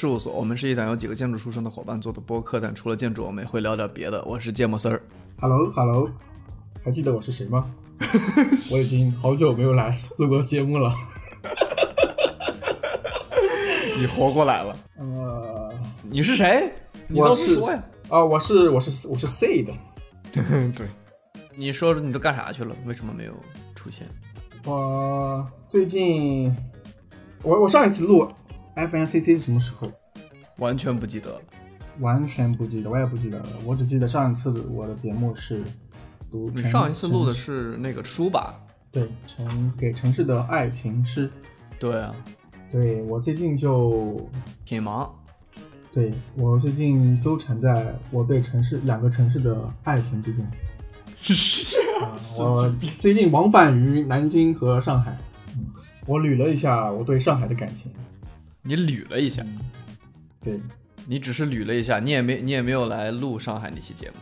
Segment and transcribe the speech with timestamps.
[0.00, 4.24] 事务所，我们是一档由几个建筑出身的伙伴做的播客，但除了建筑，我们也会聊点别的。
[4.24, 5.02] 我是芥末丝儿。
[5.38, 6.08] Hello，Hello，
[6.82, 7.70] 还记得我是谁吗？
[8.72, 10.90] 我已经好久没有来录过节目了。
[14.00, 15.70] 你活过来了，呃，
[16.10, 16.72] 你是谁？
[17.06, 17.84] 你我倒是是说呀。
[18.08, 19.70] 啊，我是我是我是 C 的，
[20.32, 20.88] 对，
[21.54, 22.74] 你说说你都干啥去了？
[22.86, 23.34] 为什么没有
[23.74, 24.08] 出现？
[24.64, 26.56] 我最近
[27.42, 28.26] 我我上一次录
[28.76, 29.90] FNCC 是什么时候？
[30.58, 31.40] 完全不记得了。
[31.98, 33.46] 完全不记得，我也不记得了。
[33.64, 35.62] 我只记得上一次的我的节目是
[36.30, 38.58] 读你上一次录的是那个书吧？
[38.90, 41.30] 对城给城市的爱情诗。
[41.78, 42.14] 对啊，
[42.72, 44.28] 对我最近就
[44.64, 45.14] 挺忙。
[45.92, 50.46] 对我最近纠缠在我对城市两个城市的爱情之中。
[51.20, 55.18] 是 啊，我最近往返于南京和上海，
[55.56, 55.66] 嗯，
[56.06, 57.92] 我捋了一下我对上海的感情。
[58.62, 59.44] 你捋了一下，
[60.42, 60.60] 对，
[61.06, 64.16] 你只是捋了一下，你也没你也没有来录上海那期节目。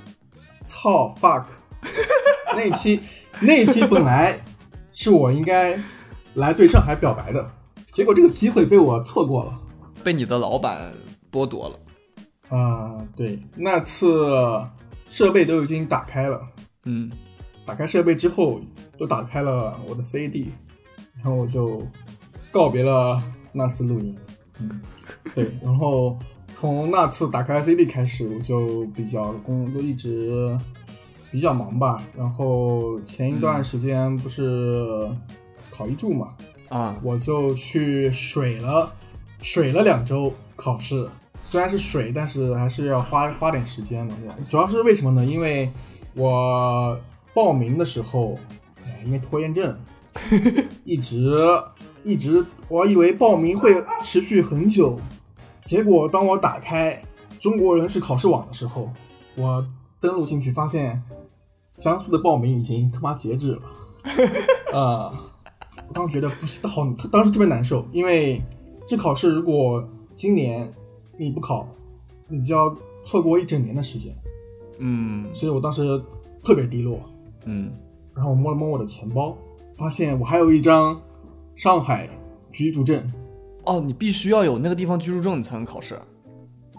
[0.67, 1.44] 操 fuck，
[2.55, 3.00] 那期
[3.41, 4.39] 那期本来
[4.92, 5.78] 是我应该
[6.34, 7.50] 来对上海表白的，
[7.86, 9.61] 结果这个机会被我错过了。
[10.05, 10.92] 被你的老板
[11.33, 11.78] 剥夺了。
[12.56, 14.25] 啊、对，那次
[15.09, 16.41] 设备都已经打开了，
[16.84, 17.11] 嗯，
[17.66, 18.61] 打开设备之后，
[18.97, 20.53] 都打开了我的 CD，
[21.16, 21.86] 然后我就
[22.50, 23.22] 告别了
[23.53, 24.16] 那次录音。
[24.61, 24.81] 嗯，
[25.34, 26.19] 对，然后
[26.53, 30.59] 从那次打开 CD 开始，我就比较工作一直
[31.31, 32.03] 比较忙吧。
[32.17, 35.09] 然后前一段时间不是
[35.70, 36.34] 考一注嘛，
[36.69, 38.92] 啊，我就去水了，
[39.42, 41.09] 水了两周考试。
[41.41, 44.15] 虽然是水，但是还是要花花点时间的。
[44.48, 45.25] 主要是为什么呢？
[45.25, 45.71] 因为
[46.16, 46.99] 我
[47.32, 48.37] 报名的时候，
[48.84, 49.78] 哎，因为拖延症，
[50.84, 51.32] 一直
[52.04, 54.98] 一直，我以为报名会持续很久，
[55.64, 57.03] 结果当我打开
[57.38, 58.88] 中国人事考试网的时候，
[59.36, 59.66] 我
[60.00, 61.03] 登录进去发现，
[61.78, 63.62] 江苏的报名已经他妈截止了，
[64.72, 65.12] 啊、
[65.87, 68.42] 我当时觉得不是好，当时特别难受，因为
[68.87, 70.72] 这考试如果今年
[71.16, 71.69] 你不考，
[72.28, 74.14] 你就要错过一整年的时间，
[74.78, 76.00] 嗯所以我当时
[76.44, 77.00] 特别低落。
[77.44, 77.72] 嗯，
[78.14, 79.37] 然后我摸了摸我的钱包，
[79.75, 81.00] 发现我还有一张
[81.58, 82.08] 上海
[82.52, 83.02] 居住证。
[83.66, 85.98] 哦，你必须要有那个地方居住证，你才能考试。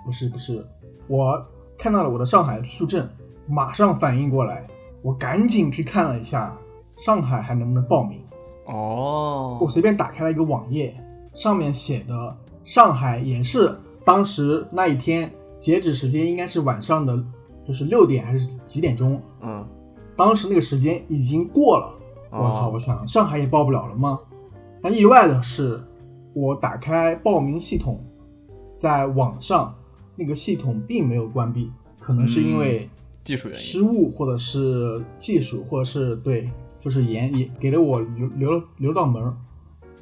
[0.05, 0.65] 不是不是，
[1.05, 1.37] 我
[1.77, 3.05] 看到了我的上海居住证，
[3.45, 4.65] 马上反应过来，
[5.01, 6.57] 我赶紧去看了一下
[6.95, 8.21] 上海还能不能报名。
[8.67, 10.95] 哦我，随便打开了一个网页，
[11.33, 15.29] 上面写的上海也是当时那一天
[15.59, 17.21] 截止时间应该是晚上的，
[17.67, 19.21] 就是六点还是几点钟？
[19.41, 19.67] 嗯，
[20.15, 21.93] 当时那个时间已经过了。
[22.31, 22.67] 我操！
[22.67, 24.17] 哦我想上海也报不了了吗？
[24.81, 25.81] 但意外的是，
[26.33, 28.03] 我打开报名系统，
[28.77, 29.75] 在网上
[30.15, 32.89] 那个系统并没有关闭，可能是因为
[33.23, 33.63] 技术原因。
[33.63, 39.35] 失误，或者是技术，或者是对，就是延也给了我留留留道门，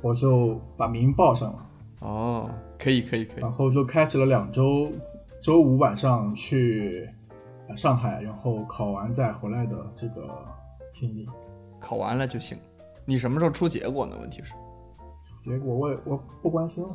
[0.02, 1.70] 我就把名报上了，
[2.02, 3.52] 哦，可以可以可以然。
[3.52, 4.92] 后就开始了两周，
[5.42, 7.10] 周五晚上去
[7.68, 10.30] 呃上海，然后考完再回来的这个
[10.92, 11.28] 经历。
[11.80, 12.58] 考完了就行。
[13.06, 14.18] 你什么时候出结果呢？
[14.20, 14.54] 问题是，
[15.48, 16.90] 结果我也我不关心了，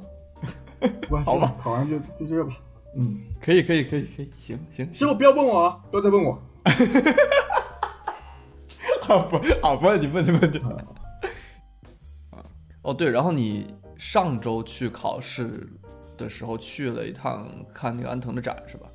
[1.00, 2.54] 不关心好吧了，考完就就这吧。
[2.94, 6.38] 嗯，可以可以可以可以，行行师傅 不要问我啊，不要再问我。
[9.00, 10.60] 好不好不，你问你问你。
[12.82, 15.66] 哦对，然后你上周去考试
[16.18, 18.86] 的时候去了一趟看那个安藤的展是吧？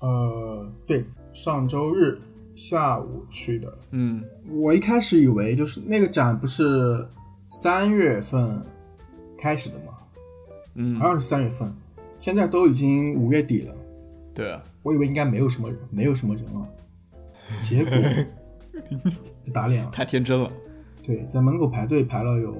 [0.00, 2.20] 呃，对，上周日
[2.54, 3.72] 下午去的。
[3.92, 7.08] 嗯我一开始以为就是那个展不是
[7.48, 8.60] 三月份
[9.46, 9.92] 开始的嘛？
[10.74, 11.72] 嗯好，像是三月份，
[12.18, 13.74] 现在都已经五月底了，
[14.34, 16.68] 对啊，我以为应该没有什么人，没有什么人了，
[17.62, 17.92] 结果
[19.44, 19.90] 就打脸了。
[19.92, 20.50] 太天真了
[21.04, 22.56] 对，在门口排队排了有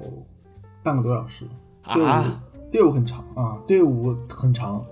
[0.84, 1.44] 半个多小时，
[1.92, 2.42] 队伍、啊！
[2.70, 4.86] 队伍很长啊，队伍很长。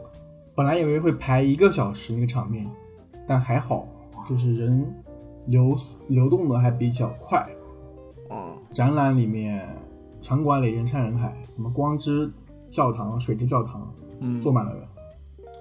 [0.56, 2.69] 本来以为会排一个小时那个场面，
[3.29, 3.87] 但还好，
[4.29, 4.85] 就是人
[5.47, 5.76] 流
[6.08, 7.49] 流动的还比较快。
[8.31, 9.69] 嗯展览里面，
[10.25, 12.32] 场馆里人山人海，什么光之
[12.71, 14.82] 教堂、水之教堂，嗯，坐满了人。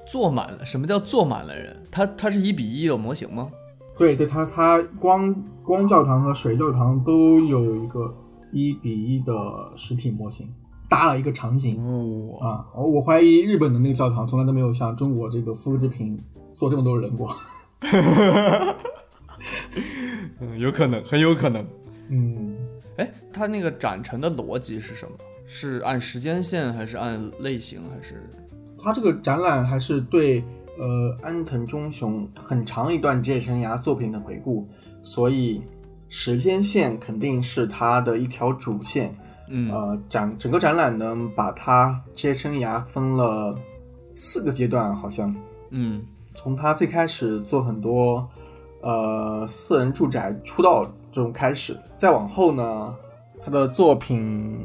[0.08, 0.66] 坐满了。
[0.66, 1.76] 什么叫坐满了人？
[1.92, 3.52] 它它是一比一的模型吗？
[3.98, 8.16] 对对，它它光光教堂和水教堂都有一个
[8.54, 9.34] 一比一的
[9.76, 10.48] 实体模型，
[10.90, 12.32] 搭了一个场景。
[12.40, 16.18] 哇，啊，我我怀疑日本的那个教堂从来都没有像中国这个复制品
[16.56, 17.30] 坐这么多人过。
[20.40, 21.66] 嗯，有可能，很有可能。
[22.10, 22.43] 嗯，
[22.98, 25.18] 哎，它那个展陈的逻辑是什么？
[25.46, 28.30] 是按时间线，还是按类型，还是？
[28.78, 30.44] 它这个展览还是对
[30.78, 34.68] 呃安藤忠雄很长一段职业生涯作品的回顾，
[35.02, 35.62] 所以
[36.10, 39.16] 时间线肯定是它的一条主线。
[39.50, 43.56] 嗯呃，展整个展览呢，把他职业生涯分了
[44.16, 45.36] 四个阶段，好像
[45.70, 46.02] 嗯
[46.34, 48.28] 从他最开始做很多
[48.82, 52.98] 呃私人住宅出道这种开始，再往后呢，
[53.40, 54.60] 他的作品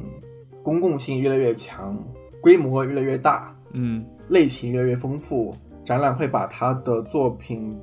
[0.62, 1.94] 公共性越来越强，
[2.40, 5.54] 规模越来越大，嗯类型越来越丰富。
[5.84, 7.78] 展览会把他的作品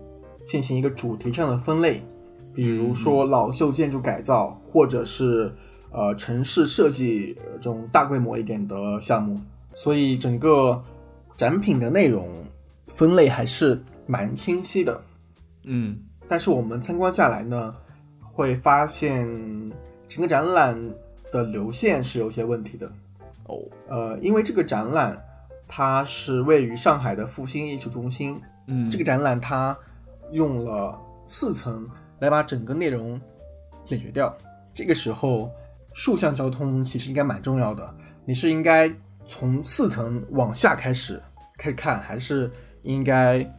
[0.45, 2.01] 进行一个主题上的分类，
[2.53, 5.53] 比如说老旧建筑改造，或者是
[5.91, 9.39] 呃城市设计呃这种大规模一点的项目。
[9.73, 10.83] 所以整个
[11.35, 12.27] 展品的内容
[12.87, 15.01] 分类还是蛮清晰的。
[15.63, 15.97] 嗯
[16.27, 17.75] 但是我们参观下来呢，
[18.35, 19.25] 会发现
[20.09, 20.77] 整个展览
[21.31, 22.85] 的流线是有些问题的。
[23.45, 25.17] 哦呃，因为这个展览
[25.69, 28.37] 它是位于上海的复兴艺术中心，
[28.67, 29.77] 嗯这个展览它
[30.31, 31.89] 用了四层
[32.19, 33.19] 来把整个内容
[33.85, 34.35] 解决掉。
[34.73, 35.49] 这个时候，
[35.93, 37.95] 竖向交通其实应该蛮重要的。
[38.25, 38.93] 你是应该
[39.25, 41.21] 从四层往下开始
[41.57, 42.51] 开始看，还是
[42.83, 43.49] 应该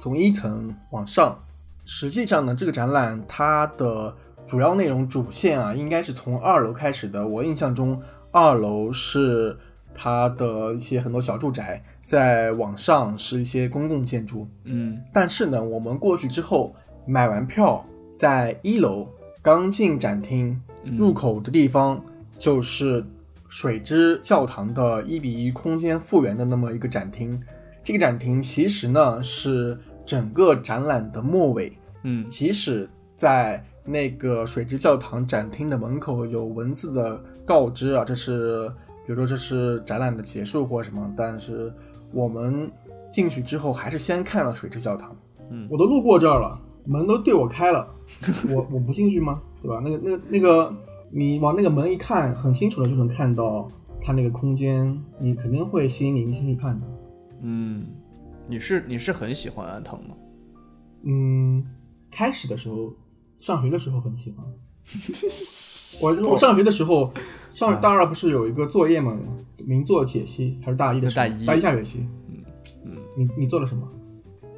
[0.00, 1.38] 从一层往上？
[1.84, 4.14] 实际上呢，这个展览它的
[4.46, 7.26] 主要内容主线啊，应该是从二楼开始的。
[7.26, 8.00] 我印象中，
[8.30, 9.56] 二楼是
[9.94, 14.48] 它的一些很多小住宅，在往上是一些公共建筑。
[14.64, 16.74] 嗯但是呢，我们过去之后
[17.06, 17.84] 买完票，
[18.16, 19.08] 在一楼
[19.42, 20.60] 刚进展厅
[20.96, 22.02] 入口的地方，
[22.38, 23.04] 就是
[23.48, 27.40] 水之教堂的一比一空间复原的那么一个展厅。
[27.82, 31.72] 这个展厅其实呢是整个展览的末尾，
[32.02, 38.68] 嗯即使在那个水之教堂展厅的门口有文字的告知啊，这是
[39.06, 41.72] 比如说这是展览的结束或什么，但是
[42.12, 42.70] 我们
[43.12, 45.14] 进去之后还是先看了水之教堂。
[45.50, 47.86] 嗯我都路过这儿了，门都对我开了，
[48.48, 49.40] 我我不进去吗？
[49.62, 49.80] 对吧？
[49.84, 50.74] 那个那个那个，
[51.10, 53.68] 你往那个门一看，很清楚的就能看到
[54.00, 56.86] 它那个空间，你肯定会吸引你进去看的。
[57.42, 57.86] 嗯，
[58.46, 60.14] 你是你是很喜欢安藤吗？
[61.02, 61.64] 嗯，
[62.10, 62.92] 开始的时候，
[63.38, 64.44] 上学的时候很喜欢。
[66.02, 67.12] 我我上学的时候，
[67.54, 69.18] 上大二不是有一个作业吗？
[69.58, 71.26] 名作解析，还是大一的时候？
[71.26, 72.06] 大一大一下学期。
[72.84, 73.88] 嗯，你你做了什么？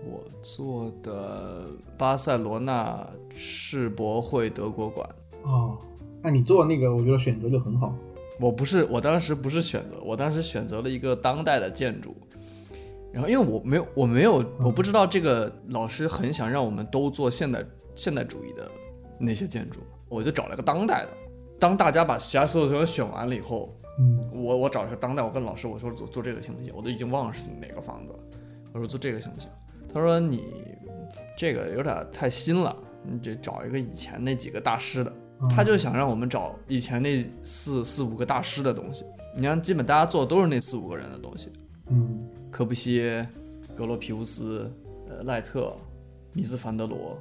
[0.04, 1.66] 我做的
[1.96, 5.08] 巴塞罗那世博会德国馆。
[5.42, 5.78] 哦，
[6.22, 7.94] 那你做那个，我觉得选择就很好。
[8.40, 12.16] 我不是，我当时不是选择，我当时选择了一个当代的建筑。
[13.16, 17.64] 然后，因为我没有，我没有，我不知道这个老师很想让我们都做现代
[17.94, 18.70] 现代主义的
[19.18, 21.14] 那些建筑，我就找了个当代的。
[21.58, 26.70] 当大家把其他所有东西选完了以后，嗯我我找一个当代，我跟老师我说做做这个行不行？
[26.76, 28.18] 我都已经忘了是哪个房子了。
[28.74, 29.48] 我说做这个行不行？
[29.90, 30.44] 他说你
[31.38, 35.10] 这个有点太新了，你得找一个以前那几个大师的。
[35.48, 39.06] 他就想让我们找以前那四四五个大师的东西。
[39.34, 41.50] 你看，基本大家做的都是那四五个人的东西：
[41.88, 43.28] 嗯科布西耶、
[43.76, 44.72] 格罗皮乌斯、
[45.10, 45.76] 呃赖特、
[46.32, 47.18] 米斯凡德罗，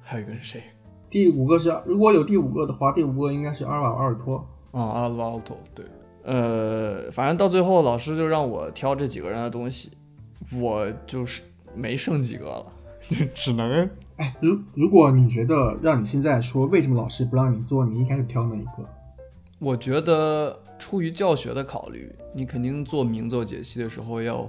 [0.00, 0.62] 还有一个是谁？
[1.10, 4.36] 第五个是，如果有第五个的话，第五个应该是阿尔瓦瓦尔托。
[4.70, 5.84] 啊，阿瓦尔托，对，
[6.22, 9.90] 呃，反正到最后老师就让我挑这几个人的东西，
[10.58, 11.42] 我就是
[11.74, 12.64] 没剩几个了，
[13.10, 13.86] 就只能
[14.16, 18.88] 哎，如如果你觉得让你现在说为什么老师不让你做，你一开始挑哪一个？
[19.58, 24.48] 我觉得出于教学的考虑，你肯定做名作解析的时候要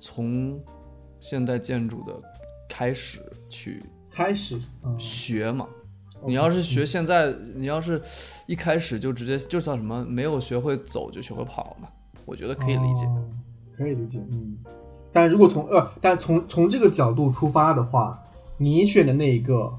[0.00, 0.60] 从
[1.20, 2.12] 现代建筑的
[2.68, 5.68] 开始去开始，嗯，学嘛。
[6.26, 8.00] 你要是学现在，你要是
[8.46, 11.88] 一开始就直接就叫什么没有学会走就学会跑嘛，
[12.24, 13.04] 我觉得可以理解。
[13.06, 13.24] 哦
[13.76, 14.56] 可以理解，嗯。
[15.10, 18.22] 但如果从呃，但从从这个角度出发的话，
[18.56, 19.76] 你选的那一个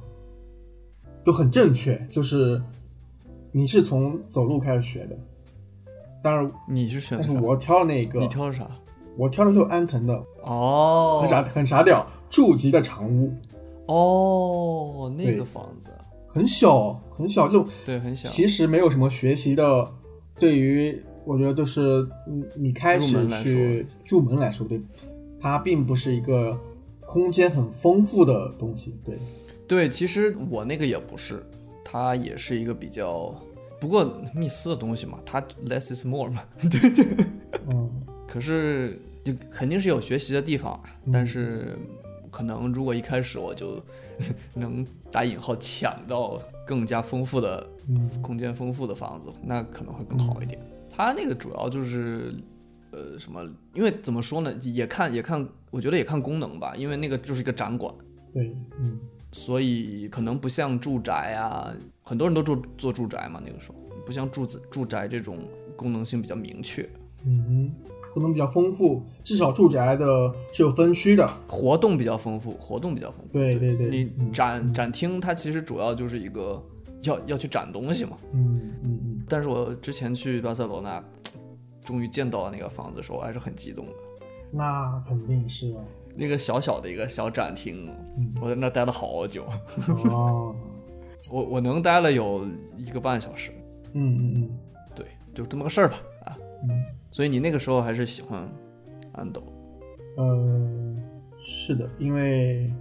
[1.24, 2.62] 就很正确，就是
[3.54, 5.18] 你是从走路开始学的。
[6.26, 7.16] 当然，你是选？
[7.16, 8.68] 但是我挑的那一个，你挑的啥？
[9.16, 13.32] 我挑的就是安藤的，哦，很傻很傻屌，筑基的长屋，
[13.86, 15.92] 哦，那个房子，
[16.28, 18.28] 很小很小，就对，很小。
[18.28, 19.88] 其实没有什么学习的，
[20.40, 24.82] 对于我觉得就是你你开始去入门来说，对，
[25.40, 26.60] 它并不是一个
[27.02, 29.16] 空间很丰富的东西，对，
[29.68, 31.46] 对，其实我那个也不是，
[31.84, 33.32] 它也是一个比较，
[33.86, 36.42] 不过密斯的东西嘛，它 less is more 嘛。
[36.58, 37.06] 对对。
[37.70, 37.88] 嗯。
[38.28, 40.82] 可是就肯定是有学习的地方，
[41.14, 41.78] 但是
[42.32, 43.80] 可能如果一开始我就
[44.56, 48.10] 能打引号抢到更加丰富的嗯。
[48.24, 50.60] 空间丰富的房子，那可能会更好一点。
[50.90, 52.34] 它那个主要就是
[52.92, 57.94] 呃什么，因为怎么说呢，也看也看，我觉得也看功能吧，因为那个就是一个展馆，
[58.34, 59.00] 对，嗯，
[59.32, 61.72] 所以可能不像住宅啊，
[62.06, 65.40] 很多人都住做住宅嘛，那个时候不像住子住宅这种
[65.76, 66.88] 功能性比较明确，
[67.26, 71.28] 嗯哼，功能比较丰富，至少住宅的是有分区的。
[71.48, 73.34] 活动比较丰富，活动比较丰富。
[73.34, 76.64] 对对对，你嗯展展厅它其实主要就是一个
[77.02, 78.16] 要要去展东西嘛。
[78.34, 81.04] 嗯嗯嗯，但是我之前去巴塞罗那，
[81.84, 83.94] 终于见到了那个房子的时候，我还是很激动的。
[84.52, 85.84] 那肯定是啊。
[86.16, 89.44] 那个小小的一个小展厅，嗯我在那待了好久，
[90.06, 90.56] 哦，
[91.32, 93.52] 我我能待了有一个半小时。
[93.94, 94.50] 嗯嗯嗯
[94.94, 96.38] 对，就这么个事儿吧啊。
[96.64, 98.48] 嗯，所以你那个时候还是喜欢
[99.14, 99.42] 安斗，
[100.18, 100.96] 呃，
[101.40, 102.72] 是的，因为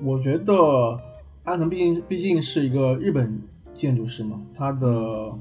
[0.00, 1.00] 我觉得
[1.44, 3.40] 安藤毕竟毕竟是一个日本
[3.74, 5.32] 建筑师嘛，他的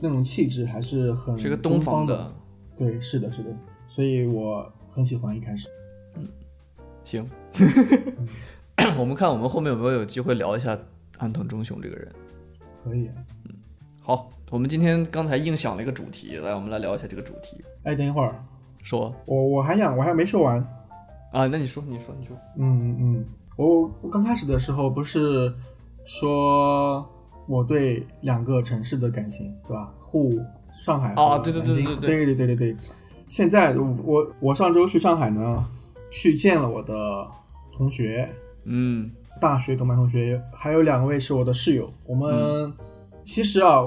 [0.00, 2.32] 那种气质还是很是个东方的。
[2.76, 3.56] 对，是的，是的，
[3.86, 5.68] 所以我很喜欢一开始。
[6.14, 6.28] 嗯
[7.04, 7.26] 行，
[8.98, 10.78] 我们看我们后面有没有有机会聊一下
[11.18, 12.10] 安藤忠雄这个人。
[12.84, 13.14] 可以啊。
[14.00, 17.62] 好，我们今天刚才硬想了一个主题，来，我们来聊一下这个主题。
[17.82, 18.42] 哎，等一会儿，
[18.82, 20.56] 说我我还想我还没说完。
[21.30, 22.34] 啊，那你说，你说，你说。
[22.56, 23.24] 嗯嗯，
[23.56, 25.52] 我我刚开始的时候不是
[26.06, 27.06] 说
[27.46, 29.92] 我对两个城市的感情，对吧？
[30.00, 30.40] 沪
[30.72, 32.76] 上海啊对对对对对对对对对对。
[33.26, 35.68] 现在我我上周去上海呢，
[36.10, 37.28] 去见了我的
[37.74, 38.26] 同学，
[38.64, 39.10] 嗯
[39.40, 41.90] 大学同班同学，还有两位是我的室友。
[42.06, 42.74] 我们、嗯。
[43.24, 43.86] 其实啊，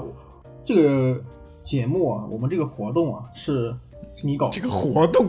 [0.64, 1.20] 这个
[1.64, 3.74] 节目啊，我们这个活动啊，是
[4.14, 5.28] 是你搞的，这个活动，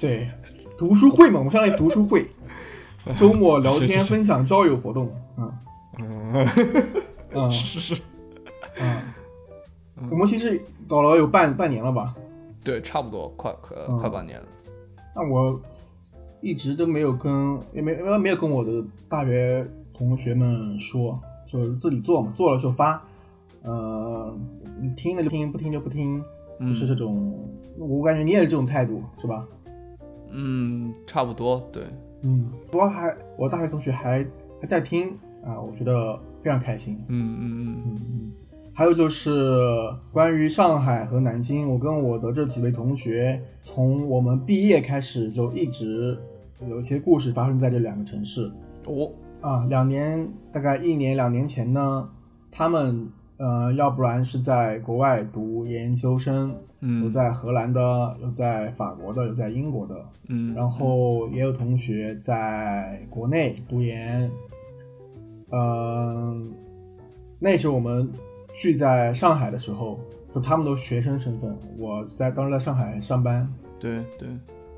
[0.00, 0.28] 对，
[0.76, 2.26] 读书会嘛，我们相当于读书会，
[3.16, 5.52] 周末聊天、是是是分享、交友活动，嗯。
[7.32, 7.50] 嗯。
[7.50, 8.00] 是是，
[8.80, 9.00] 嗯，
[10.10, 12.14] 我们其实搞了有半半年了吧？
[12.62, 13.96] 对，差不多，快快嗯。
[13.98, 14.46] 快半年了。
[15.16, 15.58] 那我
[16.44, 23.02] 一直都没有跟，也没没有跟我的大学同学们说，就是自己做嘛，做了就发，
[23.62, 24.36] 呃，
[24.78, 26.22] 你听了就听，不听就不听，
[26.60, 26.68] 嗯。
[26.68, 27.34] 就是这种，
[27.78, 29.48] 我感觉你也是这种态度，是吧？
[30.30, 31.82] 嗯，差不多，对，
[32.20, 34.22] 嗯，不过还我大学同学还
[34.60, 35.08] 还在听
[35.42, 37.02] 啊，我觉得非常开心。
[37.08, 37.82] 嗯嗯嗯。
[37.86, 38.32] 嗯嗯，
[38.74, 39.30] 还有就是
[40.12, 46.18] 关于上海和南京，我跟我的这几位同学，从我们毕业开始就一直
[46.68, 48.50] 有一些故事发生在这两个城市
[48.86, 49.64] 哦，啊。
[49.68, 52.08] 两年大概一年两年前呢，
[52.50, 57.02] 他们呃，要不然是在国外读研究生，嗯。
[57.02, 64.30] 有嗯在荷兰的，有在法国的，有在英国的，嗯，然后也有同学在国内读研，
[65.50, 66.52] 嗯、
[67.38, 68.10] 那时候我们
[68.54, 69.98] 聚在上海的时候，
[70.32, 73.48] 就他们都学生身份，我在当时在上海上班。
[73.80, 74.28] 对对，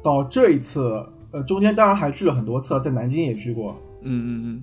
[0.03, 3.77] 到这一次，呃，中间当然还聚了很多次，在南京也去过。
[4.01, 4.63] 嗯嗯嗯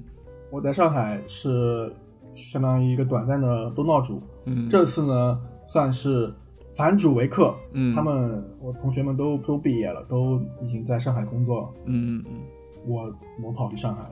[0.49, 1.93] 我在上海是
[2.33, 4.19] 相当于一个短暂的东道主，
[4.67, 6.33] 这次呢算是
[6.73, 7.55] 反主为客。
[7.73, 11.69] 嗯他们我同学们都都毕业了，都已经在上海工作了。
[11.85, 12.41] 嗯嗯嗯，
[12.87, 14.09] 我我跑去上海，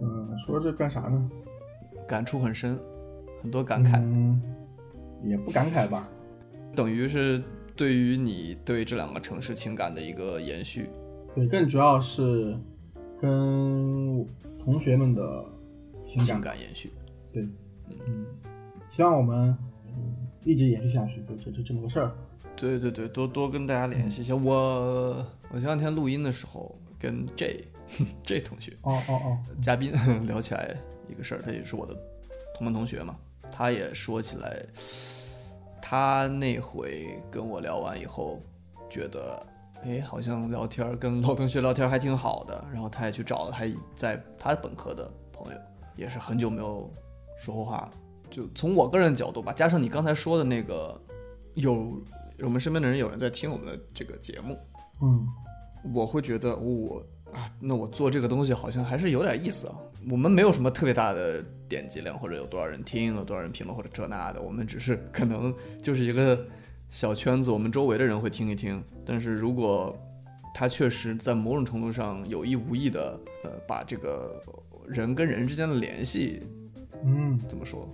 [0.00, 1.28] 嗯，说这干啥呢？
[2.06, 2.78] 感触很深，
[3.42, 4.40] 很多感慨，嗯，
[5.24, 6.08] 也不感慨吧。
[6.76, 7.42] 等于是
[7.74, 10.88] 对于你对这两个城市情感的一个延续。
[11.34, 12.56] 对，更主要是
[13.18, 14.26] 跟
[14.58, 15.44] 同学们的
[16.04, 16.52] 情情感。
[16.54, 16.92] 感延续。
[17.32, 17.48] 对，
[18.06, 18.26] 嗯，
[18.88, 22.12] 希望我们嗯一直延续下去，就就就这么个事儿。
[22.54, 24.34] 对对对，多多跟大家联系一下。
[24.36, 27.64] 我我前两天录音的时候跟 J
[28.22, 29.90] J 同学哦哦哦，嘉宾
[30.28, 30.76] 聊起来
[31.08, 31.94] 一个事儿，他也是我的
[32.54, 33.16] 同班同学嘛，
[33.50, 34.62] 他也说起来，
[35.80, 38.38] 他那回跟我聊完以后，
[38.90, 39.44] 觉得，
[39.84, 45.58] 哎，好像聊天儿跟老同学聊天还挺好的，然后他也去找了他在他本科的朋友，
[45.96, 46.88] 也是很久没有
[47.38, 47.90] 说过话。
[48.30, 50.98] 就从我个人角度吧，加上你刚才说的那个，
[51.54, 52.00] 有
[52.38, 54.56] 我们身边的人有人在听我们的这个节目，
[55.02, 55.26] 嗯
[55.92, 59.74] 我会觉得我啊，那我做这个东西好像还是有点意思啊。
[60.10, 64.40] 我们没有什么特别大的点击量，或者有多少人听，有多少人评论，或者这那的。
[64.40, 66.46] 我们只是可能就是一个
[66.92, 68.80] 小圈子，我们周围的人会听一听。
[69.04, 69.98] 但是如果
[70.54, 74.38] 他确实在某种程度上有意无意的，呃，把这个
[74.86, 76.42] 人跟人之间的联系
[77.02, 77.88] 嗯，怎么说，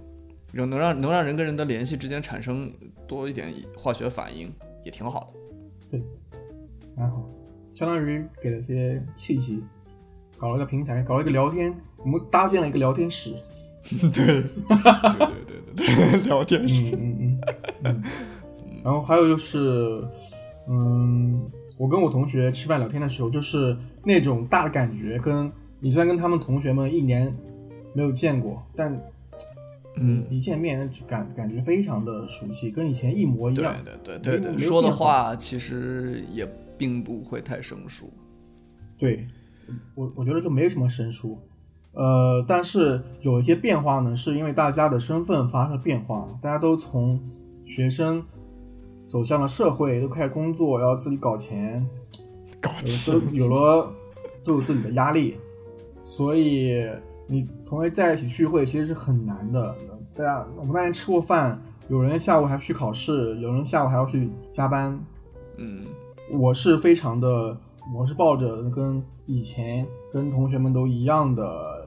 [0.52, 2.72] 让能让能让人跟人的联系之间产生
[3.06, 4.52] 多一点化学反应，
[4.84, 5.38] 也挺好的。
[5.92, 6.02] 对
[6.96, 7.24] 蛮好，
[7.72, 9.64] 相当于给了些契机，
[10.36, 13.32] 搞了一个平台，搞了一个聊天，我们搭建了一个聊天室。
[13.88, 14.42] 对，对
[15.46, 17.40] 对对对对，聊天嗯嗯嗯
[17.84, 18.02] 嗯。
[18.88, 20.02] 然后还有就是，
[20.66, 21.38] 嗯，
[21.76, 27.30] 我跟我同学吃饭聊天的时候，就是那种大的感觉，跟你虽然跟他们同学们一年
[27.92, 28.98] 没有见过，但
[29.96, 33.76] 嗯，一见面就感感觉非常的熟悉，跟以前一模一样。
[33.84, 38.10] 对对对对，没有没有说的话其实也并不会太生疏。
[38.96, 39.26] 对，
[39.94, 41.38] 我我觉得就没什么生疏，
[41.92, 47.20] 呃，但是有一些变化呢，是因为大家的身份发生了变化，大家都从
[47.66, 48.24] 学生
[49.08, 51.88] 走向了社会，都开始工作，要自己搞钱，
[52.60, 53.92] 搞有都有了
[54.44, 55.36] 都有自己的压力，
[56.04, 56.86] 所以
[57.26, 59.74] 你同学在一起聚会其实是很难的。
[60.14, 64.98] 大家我们那天吃过饭，有人下午还要去考试，有人下午还要去加班，
[65.56, 65.86] 嗯
[66.30, 67.56] 我是非常的，
[67.94, 71.86] 我是抱着跟以前跟同学们都一样的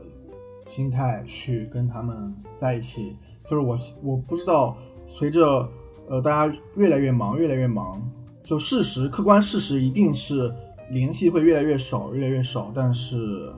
[0.66, 3.16] 心态去跟他们在一起。
[3.46, 5.68] 就是我我不知道，随着
[6.12, 8.02] 呃大家越来越忙，越来越忙，
[8.44, 10.54] 就事实客观事实一定是
[10.90, 12.70] 联系会越来越少，越来越少。
[12.76, 13.50] 但是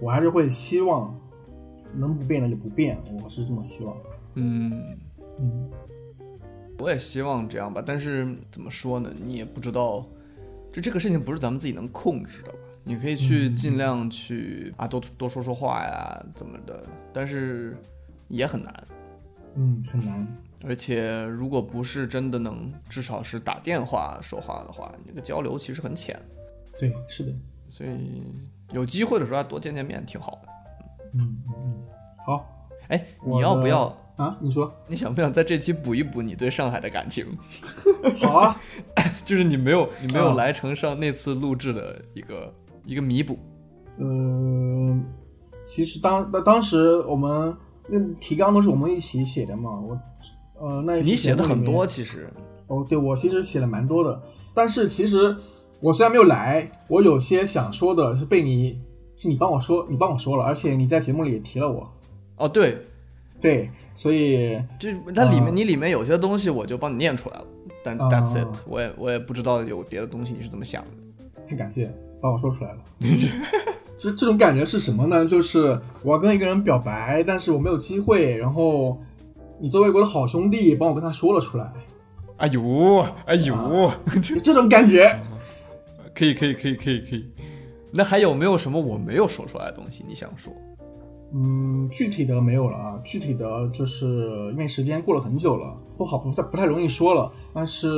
[0.00, 1.16] 我还是会希望
[1.94, 3.96] 能不变的就不变，我是这么希望。
[4.34, 4.82] 嗯，
[5.38, 5.70] 嗯，
[6.80, 9.08] 我也希望这样吧，但是怎么说呢？
[9.24, 10.04] 你也不知道，
[10.72, 12.58] 就这个事情不是咱们自己能控制的吧？
[12.82, 16.82] 你可以去尽量去啊，多多说说话呀，怎么的？
[17.12, 17.76] 但是
[18.26, 18.84] 也很难。
[19.54, 20.26] 嗯，很难。
[20.64, 26.20] 而且如果不是真的能，至少是打电话说话的话，你这个交流其实很浅。
[26.78, 27.32] 对，是的。
[27.68, 27.90] 所以
[28.72, 30.48] 有机会的时候多见见面挺好的。
[31.14, 31.82] 嗯嗯嗯，
[32.26, 33.96] 好哎，你要不要？
[34.16, 37.26] 啊，你说你想不想在这期补一补你对上海的感情？
[38.22, 38.60] 好啊。
[39.24, 42.54] 就是你没有你没有啊来成上那次录制的一个
[42.84, 43.38] 一个弥补。
[43.98, 45.04] 嗯，
[45.66, 47.56] 其实当当当时我们
[47.88, 49.98] 那提纲都是我们一起写的嘛，我
[50.62, 52.30] 呃那你写的很多，其实
[52.68, 54.22] 哦，对我其实写了蛮多的，
[54.54, 55.34] 但是其实
[55.80, 58.80] 我虽然没有来，我有些想说的是被你
[59.18, 61.92] 是你帮我说，你帮我说了，而且你在节目里也提了我，
[62.36, 62.80] 哦，对，
[63.40, 67.46] 对，所以就它里面、啊你里面有些东西我就帮你念出来了，
[67.82, 70.90] 但啊 that's it，我也我也不知道有别的东西你是怎么想的。
[71.44, 72.78] 太感谢帮我说出来了。
[73.98, 75.26] 这这种感觉是什么呢？
[75.26, 79.00] 就是我要跟一个人表白，但是我没有机会，然后
[79.62, 81.72] 你作为我的好兄弟，帮我跟他说了出来，
[82.38, 85.16] 哎呦，哎呦，啊就这种感觉。
[86.12, 87.24] 可以可以可以可以可以。
[87.94, 90.52] 那还有没有什么我没有说出来的东西你想说？
[91.32, 97.30] 嗯，具体的没有了啊，具体的就是因为时间过了很久了，不好不太不太容易说了。
[97.54, 97.88] 但是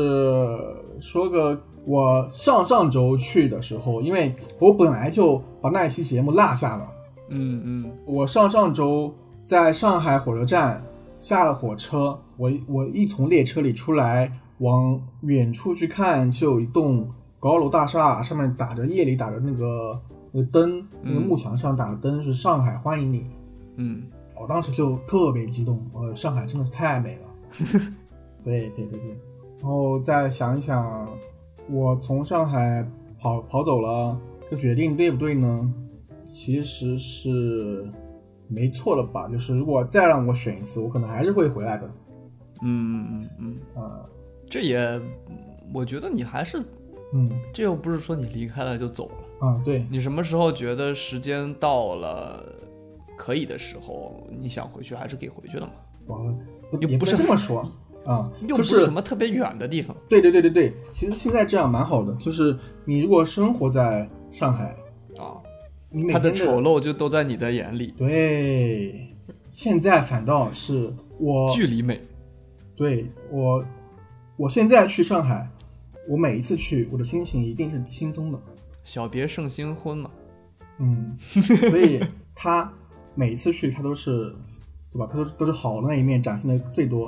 [1.00, 6.86] 说个我上上周去的时候，因为我本来就把那一期节目落下了。
[7.30, 9.12] 嗯嗯我上上周
[9.46, 10.80] 在上海火车站
[11.24, 17.10] 下了火车，我我一从列车里出来，往远处去看，就有一栋
[17.40, 19.98] 高楼大厦，上面打着夜里打着那个
[20.32, 23.24] 那个灯，那个幕墙上打的灯是“上海欢迎你
[23.76, 24.02] 嗯”，
[24.38, 27.22] 我当时就特别激动，呃，上海真的是太美了。
[28.44, 29.18] 对对对对，
[29.62, 31.08] 然后再想一想，
[31.70, 32.86] 我从上海
[33.18, 35.72] 跑跑走了，这决定对不对呢？
[36.28, 37.90] 其实是
[38.48, 39.28] 没错了吧？
[39.28, 41.90] 就是如果再让我选一次，我可能还是会回来的。
[42.62, 44.00] 嗯嗯嗯，啊、
[44.48, 45.00] 这也
[45.72, 46.62] 我觉得你还是
[47.12, 49.08] 嗯这又不是说你离开了就走
[49.40, 52.42] 了，啊，对，你什么时候觉得时间到了
[53.16, 55.72] 可以的时候，你想回去还是可以回去的嘛，
[56.06, 56.16] 我
[56.70, 57.68] 不也不又不是这么说
[58.04, 59.94] 啊， 又不是什么特别远的地方。
[60.08, 64.76] 对对对对对，其实现在这样蛮好的，就是你如果生活在上海，啊，
[65.94, 69.14] 你他的丑陋就都在你的眼里，对，
[69.52, 72.00] 现在反倒是我距离美。
[72.74, 73.64] 对我，
[74.36, 75.48] 我现在去上海，
[76.08, 78.38] 我每一次去，我的心情一定是轻松的。
[78.82, 80.10] 小别胜新婚嘛，
[80.78, 82.00] 嗯，所以
[82.34, 82.72] 他
[83.14, 84.34] 每一次去，他都是，
[84.90, 85.06] 对吧？
[85.08, 87.06] 他都都是好的那一面展现的最多，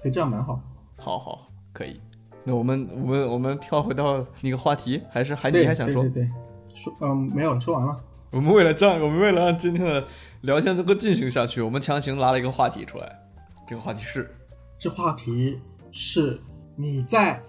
[0.00, 0.58] 所以这样蛮好。
[0.96, 2.00] 好好可以。
[2.44, 6.10] 那我们我们我们跳回到那个话题，还是还对你还想说对？
[6.10, 6.30] 对对，
[6.72, 8.02] 说嗯没有了，说完了。
[8.32, 10.06] 我们为了这样，我们为了让今天的
[10.40, 13.20] 聊天能够进行下去，我们强行拉了一个话题出来。
[13.68, 14.34] 这个话题是，
[14.78, 16.40] 这话题是
[16.74, 17.42] 你在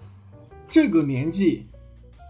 [0.68, 1.66] 这个年纪，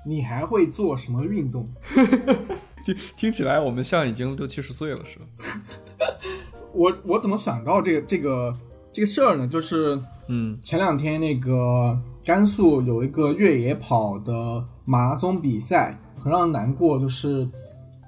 [0.07, 1.69] 你还会做什么运动？
[2.87, 6.07] 听听起来我们像已经六七十岁了似的。
[6.73, 8.57] 我我怎么想到这个这个
[8.93, 9.49] 这个事儿呢？
[9.49, 17.49] 就是嗯前两天那个甘肃有一个越野跑的马拉松比赛，很让人难过，就是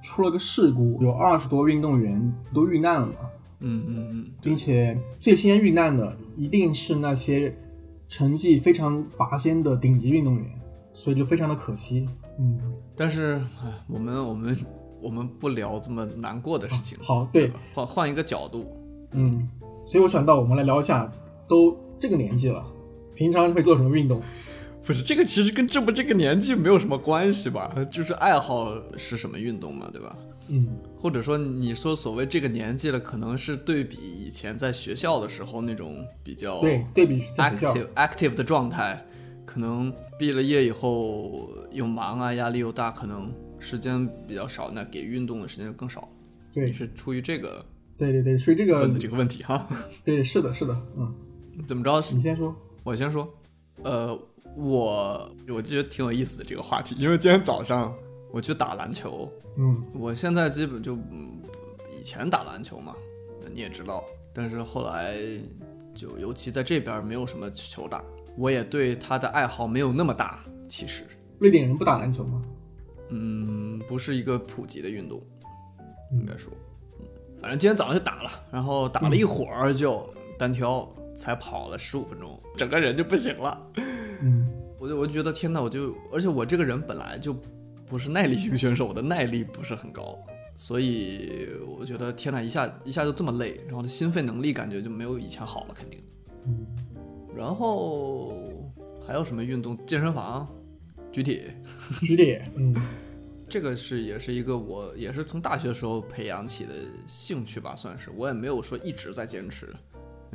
[0.07, 3.15] 出了个事故，有二十多运动员都遇难了嘛，
[3.61, 7.53] 嗯嗯嗯，并且最先遇难的一定是那些
[8.09, 10.45] 成绩非常拔尖的顶级运动员。
[10.93, 12.09] 所以就非常的可惜。
[12.39, 12.59] 嗯，
[12.97, 14.57] 但是，哎，我们我们
[14.99, 18.65] 我们不聊这么难过的事情，好，对，换换一个角度，
[19.13, 19.47] 嗯，
[19.85, 21.13] 所以我想到我们来聊一下，
[21.47, 22.65] 都这个年纪了，
[23.15, 24.23] 平常会做什么运动？
[24.87, 27.75] 不是这个，其实跟这不这个年纪没有什么关系吧？
[27.91, 30.17] 就是爱好是什么运动嘛，对吧？
[30.49, 39.05] 嗯，或者说你说所谓这个年纪了，可能是对比以前在学校的时候那种比较对对比 active active 的状态，
[39.45, 46.09] 可能毕了业以后又忙啊，压力又大，可能时间比较少，那给运动的时间就更少。
[46.53, 47.67] 对你是出于这个
[47.99, 49.67] 对对对，所以这个问的这个问题哈？
[50.05, 51.13] 对是的是的，嗯，
[51.67, 52.01] 怎么着？
[52.13, 52.55] 你先说。
[52.85, 53.29] 我先说，
[53.83, 54.17] 呃，
[54.57, 57.95] 我我觉得挺有意思的这个话题，因为今天早上
[58.33, 59.85] 我去打篮球，嗯。
[59.93, 61.41] 我现在基本就嗯
[61.99, 62.95] 以前打篮球嘛，
[63.53, 65.17] 你也知道，但是后来
[65.95, 68.03] 就尤其在这边没有什么球打，
[68.37, 71.05] 我也对他的爱好没有那么大，其实，
[71.39, 72.43] 瑞典人不打篮球吗？
[73.11, 75.23] 嗯，不是一个普及的运动，
[76.13, 76.53] 应该说，
[76.99, 77.07] 嗯，
[77.41, 83.73] 反正今天早上就打了，然后打了一会儿就单挑，才跑了十五分钟，整个人就不行了。
[84.23, 84.49] 嗯
[84.79, 87.35] 我就我就觉得天呐，我就而且我这个人本来就
[87.87, 90.19] 不是耐力型选手，我的耐力不是很高，
[90.55, 91.49] 所以
[91.79, 95.99] 我觉得天呐，一下一下就这么累，然后的心肺能力感觉就没有以前好了，肯定。
[96.45, 96.67] 嗯，
[97.35, 98.35] 然后
[99.07, 99.77] 还有什么运动？
[99.87, 100.47] 健身房、
[101.11, 101.57] 举铁，
[102.03, 102.75] 举铁，嗯
[103.49, 106.73] 这个是也是一个我也是从大学时候培养起的
[107.07, 109.75] 兴趣吧，算是我也没有说一直在坚持，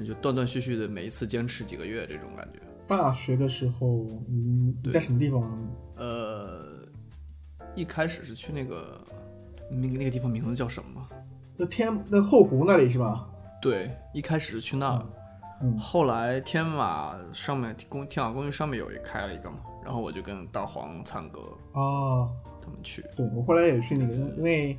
[0.06, 2.60] 就断断续续的每一次坚持几个月这种感觉。
[2.88, 5.42] 大学的时候，嗯，你在什么地方？
[5.96, 6.80] 呃，
[7.76, 9.00] 一开始是去那个
[9.70, 11.08] 那个那个地方名字叫什么？
[11.56, 13.30] 那天那后湖那里是吧？
[13.62, 15.06] 对，一开始是去那儿，
[15.62, 21.40] 嗯后来天马上面公天马公寓上面有一开了一个嘛，然后我就跟大黄、灿哥
[21.80, 22.28] 啊，
[22.62, 24.76] 他们去对我后来也去那个，因为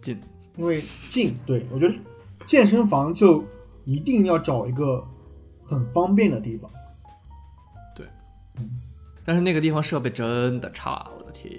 [0.00, 0.18] 近，
[0.56, 1.94] 因为近，对我觉得
[2.46, 3.44] 健身房就
[3.84, 5.06] 一定要找一个
[5.62, 6.70] 很方便的地方。
[7.94, 8.06] 对，
[8.58, 8.70] 嗯。
[9.24, 11.50] 但是那个地方设备真的差，我的天，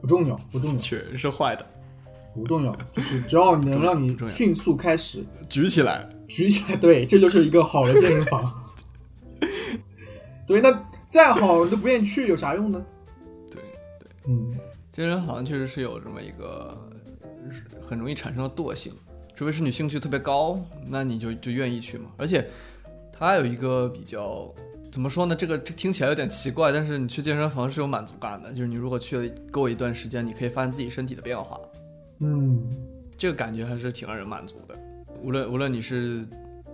[0.00, 1.66] 不重要，不重要，全是坏的，
[2.34, 5.24] 不重要，就是只要能让你迅速开始。
[5.48, 8.62] 举起来，举起来，对，这就是一个好的健身房。
[10.46, 12.84] 对，那再好你都不愿意去，有啥用呢？
[13.50, 13.62] 对
[13.98, 14.54] 对，嗯，
[14.92, 16.76] 健身房确实是有这么一个
[17.50, 18.92] 是很容易产生的惰性，
[19.34, 22.10] 除非是你兴趣特别高，那你就就愿意去嘛。
[22.16, 22.48] 而且
[23.12, 24.52] 它有一个比较
[24.92, 25.34] 怎么说呢？
[25.34, 31.58] 这个这听起来有点奇怪，但是你去健身房是有满足感的，就是你如果去了够一段时间，你可以发现自己身体的变化，
[32.20, 32.64] 嗯，
[33.18, 34.78] 这个感觉还是挺让人满足的。
[35.20, 36.24] 无论无论你是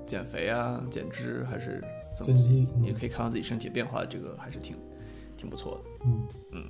[0.05, 1.83] 减肥啊、减脂还是
[2.15, 4.77] 增肌你也可以看到自己身体变化，这个还是挺
[5.37, 6.07] 挺不错的。
[6.53, 6.65] 嗯，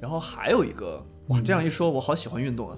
[0.00, 2.76] 然后还有一个，哇，这样一说，我好喜欢运动啊。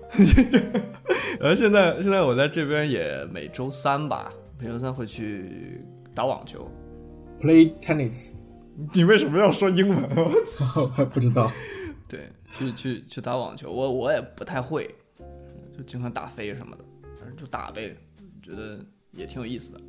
[1.38, 5.80] 然 后现在现在我在这边也每周三吧，每周三会去
[6.14, 6.68] 打网球。
[7.40, 8.34] play tennis，
[8.92, 9.96] 你为什么要说英文？
[10.76, 11.50] 我 还不知道。
[12.08, 14.92] 对，去去去打网球，我我也不太会，
[15.76, 16.84] 就经常打飞什么的，
[17.18, 17.96] 反正就打呗，
[18.42, 19.80] 觉得也挺有意思的。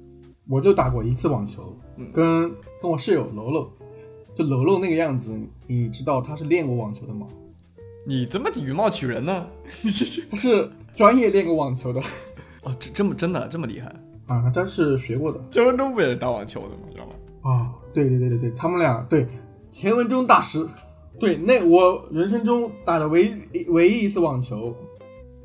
[0.47, 3.71] 我就打过一次网球，嗯跟跟我室友楼楼，
[4.36, 7.28] 就楼楼那个样子，你知道他是练过网球的吗？
[8.06, 9.46] 你这么以貌取人呢？
[9.84, 12.02] 你这这他是专业练过网球的
[12.64, 13.88] 哦，这这么真的这么厉害？
[14.28, 16.84] 啊，他真是学过的姜文忠不也是打网球的吗？
[16.92, 17.14] 知道吗？
[17.42, 17.72] 啊。
[17.94, 19.28] 对对对对对，他们俩对
[19.70, 20.66] 钱文忠大师，
[21.20, 24.74] 对那我人生中打的唯一唯一一次网球，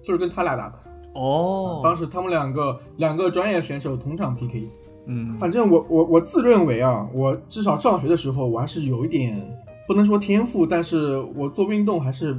[0.00, 0.78] 就是跟他俩打的。
[1.14, 4.68] 哦，当时他们两个两个专业选手同场 PK，
[5.06, 9.36] 嗯反正我我我自认为啊，我至少上学的时候我还是有一点
[9.86, 12.38] 不能说天赋，但是我做运动还是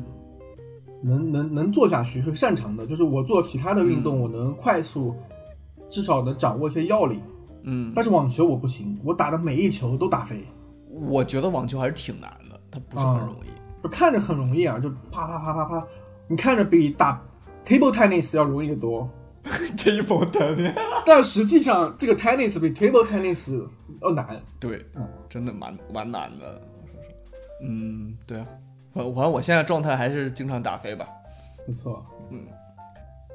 [1.01, 2.85] 能能能做下去，会擅长的。
[2.85, 5.15] 就是我做其他的运动，嗯我能快速，
[5.89, 7.21] 至少能掌握一些要领。
[7.63, 10.43] 嗯，但是网球我不行，我打的每一球都打飞。
[10.89, 13.83] 我觉得网球还是挺难的，它不是很容易。
[13.83, 15.87] 就看着很容易啊，就啪啪啪啪啪，
[16.27, 17.21] 你看着比打
[17.65, 19.09] table tennis 要容易得多。
[19.77, 20.73] table tennis，
[21.05, 23.63] 但实际上，这个 tennis 比 table tennis
[24.01, 24.41] 要难。
[24.59, 26.61] 对，嗯真的蛮蛮难的。
[27.61, 28.47] 嗯，对啊，
[28.93, 31.07] 反反正我现在状态还是经常打飞吧。
[31.65, 32.39] 不错，嗯，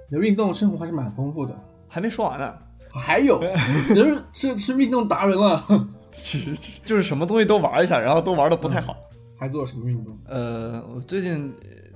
[0.08, 1.54] 你的运动生活还是蛮丰富的。
[1.88, 2.56] 还没说完呢，
[2.90, 3.40] 还有，
[3.94, 5.64] 人是是运动达人了，
[6.84, 8.96] 就是什么东西都玩一下，然后都玩的不太好。
[9.38, 10.16] 还做什么运动？
[10.26, 11.52] 呃，我最近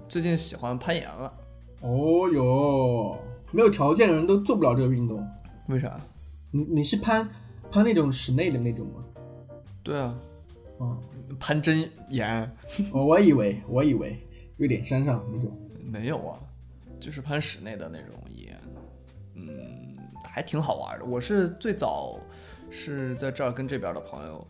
[0.08, 1.32] 最近喜欢攀岩了，
[1.80, 3.16] 哦哟，
[3.52, 5.24] 没有条件的人都做不了这个运动。
[5.68, 5.96] 为啥？
[6.50, 7.28] 你你是攀
[7.70, 9.04] 攀那种室内的那种吗？
[9.82, 10.14] 对啊，
[10.80, 10.98] 嗯，
[11.38, 12.50] 攀真岩
[12.92, 14.18] 我 我以为我以为
[14.56, 15.50] 瑞典山上那种，
[15.84, 16.38] 没有啊，
[16.98, 18.58] 就是攀室内的那种岩，
[19.34, 21.04] 嗯，还挺好玩的。
[21.04, 22.18] 我是最早
[22.70, 24.46] 是在这儿跟这边的朋友，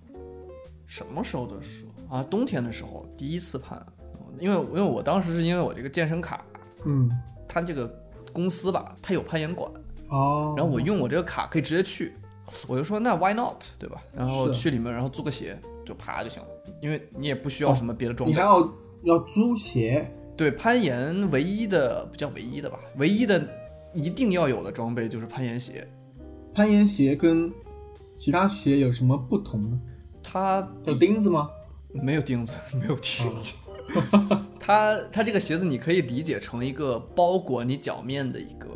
[0.86, 2.16] 什么时候的时候？
[2.16, 2.22] 啊？
[2.22, 3.84] 冬天的时候第一次攀，
[4.38, 6.44] 因为因为我当时是因为我这个健身卡，
[6.84, 7.10] 嗯，
[7.48, 7.88] 它这个
[8.32, 9.70] 公司吧，它有攀岩馆，
[10.08, 12.12] 哦，然后我用我这个卡可以直接去，
[12.68, 14.00] 我就说那 why not 对吧？
[14.14, 16.48] 然后去里面，然后租个鞋就爬就行了，
[16.86, 18.32] 因为你也不需要什么别的装备。
[18.32, 18.72] 你还要
[19.02, 23.44] 要租鞋，对攀岩唯一的不叫唯一的吧，唯一的
[23.92, 25.84] 一定要有的装备就是攀岩鞋，
[26.54, 27.52] 攀岩鞋跟
[28.16, 29.80] 其他鞋有什么不同呢？
[30.22, 31.50] 它有钉子吗？
[31.90, 33.52] 没有钉子， 没有钉子。
[34.60, 38.68] 它它这个鞋子你可以理解成一个包裹你脚面的一个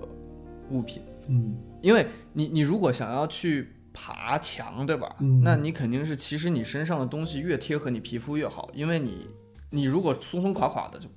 [0.71, 5.17] 物品，嗯因为你你如果想要去爬墙，对吧？
[5.21, 5.41] 嗯。
[5.43, 9.27] 那你肯定是其实你身上的东西越贴合你皮肤越好，因为你
[9.71, 11.09] 你如果松松垮垮的就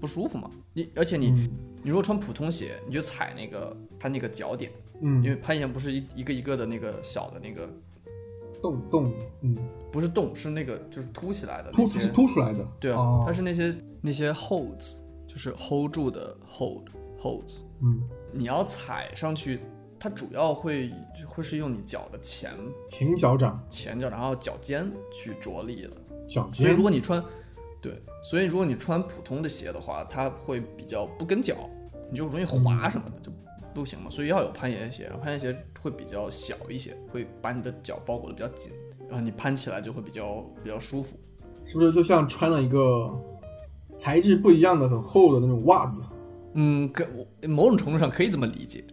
[0.00, 0.50] 不舒服嘛。
[0.72, 1.50] 你而且你、嗯。
[1.82, 7.68] 你如果穿普通鞋，你就踩那个它那个脚点，嗯，因为攀岩不是一一个一个的那个小的那个
[8.60, 9.12] 洞洞，
[9.42, 9.56] 嗯，
[9.92, 13.24] 不是洞，是那个就是凸起来的凸它是凸出来的，对啊，哦。
[13.24, 14.96] 它是那些那些 holds，
[15.28, 16.88] 就是 hold 住的 hold
[17.22, 17.58] holds。
[17.80, 19.60] 嗯，你要踩上去，
[19.98, 20.92] 它主要会
[21.26, 22.52] 会是用你脚的前
[22.88, 25.90] 前脚掌、前脚，然后脚尖去着力的。
[26.26, 27.22] 脚尖所以如，果你穿，
[27.80, 31.68] 对，所以如果你穿普通的鞋的话，它会比较不跟脚，
[32.10, 33.32] 你就容易滑什么的，就
[33.72, 34.10] 不行嘛。
[34.10, 38.72] 所以要有攀岩鞋，攀岩鞋会比较小一些，会把你的脚包裹的比较紧，
[39.08, 41.16] 然后你攀起来就会比较比较舒服。
[41.64, 43.12] 是不是就像穿了一个
[43.96, 46.02] 材质不一样的很厚的那种袜子？
[46.54, 47.06] 嗯，可
[47.46, 48.84] 某种程度上可以这么理解。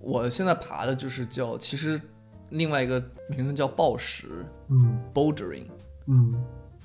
[0.00, 2.00] 嗯，我现在爬的就是叫，其实
[2.50, 5.66] 另外一个名称叫暴石嗯 （bouldering），
[6.06, 6.34] 嗯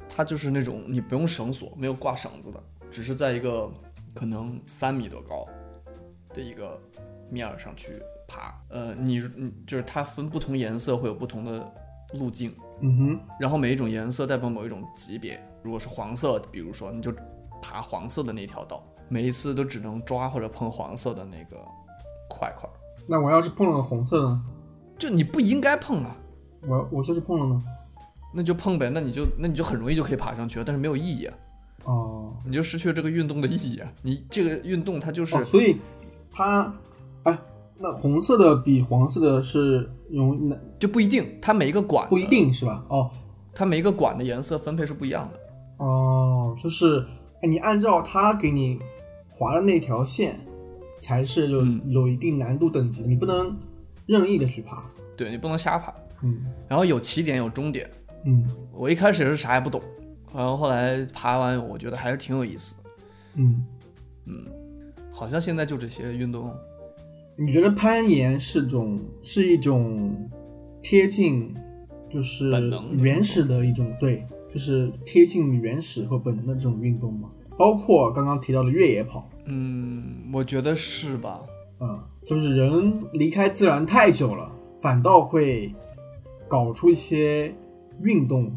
[0.08, 3.69] 它就是那种你不用绳索，没有挂绳子的，只是在一个
[4.13, 5.47] 可能三米多高
[6.30, 6.80] 的一个
[7.32, 8.54] 面儿上去爬。
[8.69, 11.73] 呃，你你就是它分不同颜色会有不同的
[12.13, 15.43] 路径，嗯哼，然后每一种颜色代表某一种级别。
[15.63, 17.12] 如果是黄色，比如说你就
[17.60, 21.58] 爬黄色的那条道，每一次都只能抓或者碰黄色的那个
[22.30, 22.73] 块块儿，
[23.08, 24.41] 那我要是碰了红色呢？
[24.98, 26.15] 就你不应该碰啊。
[26.68, 27.63] 我我就是碰了呢？
[28.34, 31.34] 那就碰呗，那你就那你就很容易就可以爬上去了，但是没有意义啊，
[31.86, 33.88] 哦你就失去了这个运动的意义啊。
[34.02, 35.78] 你这个运动它就是、哦，所以
[36.32, 36.74] 它，
[37.24, 37.38] 哎，
[37.78, 42.84] 那红色的比黄色的是容那就不一定，它每一个管不一，定是吧？
[42.89, 43.10] 哦
[43.54, 45.39] 它每一个管的颜色分配是不一样的。
[45.86, 47.06] 哦，就是
[47.41, 48.80] 哎，你按照它给你
[49.30, 50.44] 划的那条线，
[51.06, 53.56] 才是有、嗯有一定难度等级，你不能
[54.08, 54.84] 任意的去爬。
[55.15, 57.88] 对你不能瞎爬，嗯然后有起点有终点。
[58.26, 59.80] 嗯我一开始也是啥也不懂，
[60.34, 62.78] 然后后来爬完，我觉得还是挺有意思
[63.36, 63.63] 嗯。
[64.26, 64.48] 嗯，
[65.12, 66.52] 好像现在就这些运动，
[67.38, 70.28] 你觉得攀岩是种是一种
[70.82, 71.54] 贴近
[72.10, 77.30] 就是本能原始的一种对，就是贴近原始和本能的这种运动吗？
[77.56, 81.41] 包括刚刚提到的越野跑，嗯，我觉得是吧？
[81.79, 85.73] 嗯，就是人离开自然太久了，反倒会
[86.47, 87.53] 搞出一些
[88.01, 88.51] 运动。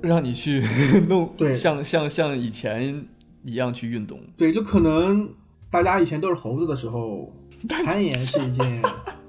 [0.00, 0.62] 让你去
[1.08, 3.06] 弄，对像像像以前
[3.44, 5.28] 一样去运动，对，就可能
[5.70, 7.32] 大家以前都是猴子的时候，
[7.68, 8.82] 攀岩是一件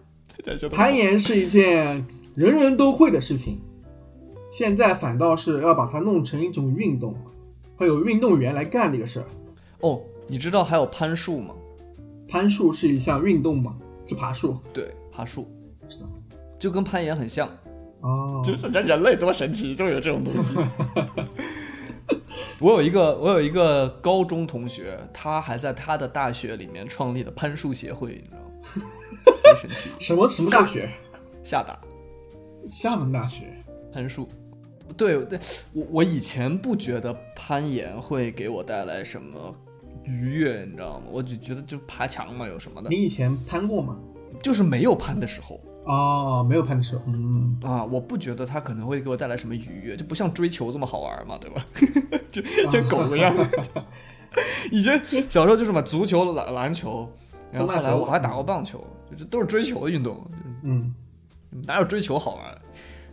[0.71, 2.03] 攀岩是一件
[2.33, 3.61] 人人都会的事情，
[4.49, 7.15] 现在反倒是要把它弄成一种运动，
[7.75, 9.25] 会有运动员来干这个事儿。
[9.81, 10.01] 哦，
[10.33, 11.53] 你知道还有攀树吗？
[12.27, 13.77] 攀树是一项运动吗？
[14.07, 15.47] 是爬树对，爬树
[15.87, 16.07] 知道
[16.57, 17.47] 就跟攀岩很像。
[18.01, 20.55] 哦，就是人人类多神奇，就有这种东西。
[22.57, 28.89] 我有一个我有一个高中同学，他还在他的大学里面创立了攀树协会，你知道吗？
[29.43, 30.89] 多神奇，什么什么大学？
[31.43, 31.79] 厦大
[32.67, 33.53] 厦门大学。
[33.93, 34.27] 攀树。
[34.97, 35.37] 对对，
[35.73, 39.55] 我我以前不觉得攀岩会给我带来什么
[40.05, 41.05] 愉悦，你知道吗？
[41.11, 43.99] 我就觉得就爬墙嘛，有什么的你，以前攀过吗？
[44.41, 51.65] 就是没有攀的时候哦，没有攀的时候，嗯，啊，我不觉得它可能会给我带来什么愉悦，就不像追求这么好玩嘛，对吧？
[52.31, 53.33] 就像狗一样。
[54.71, 57.07] 以前小时候就是嘛，足球、篮篮球，
[57.51, 60.25] 然后后来我还打过棒球，就这都是追求的运动，
[60.63, 60.93] 嗯，
[61.67, 62.61] 哪有追求好玩？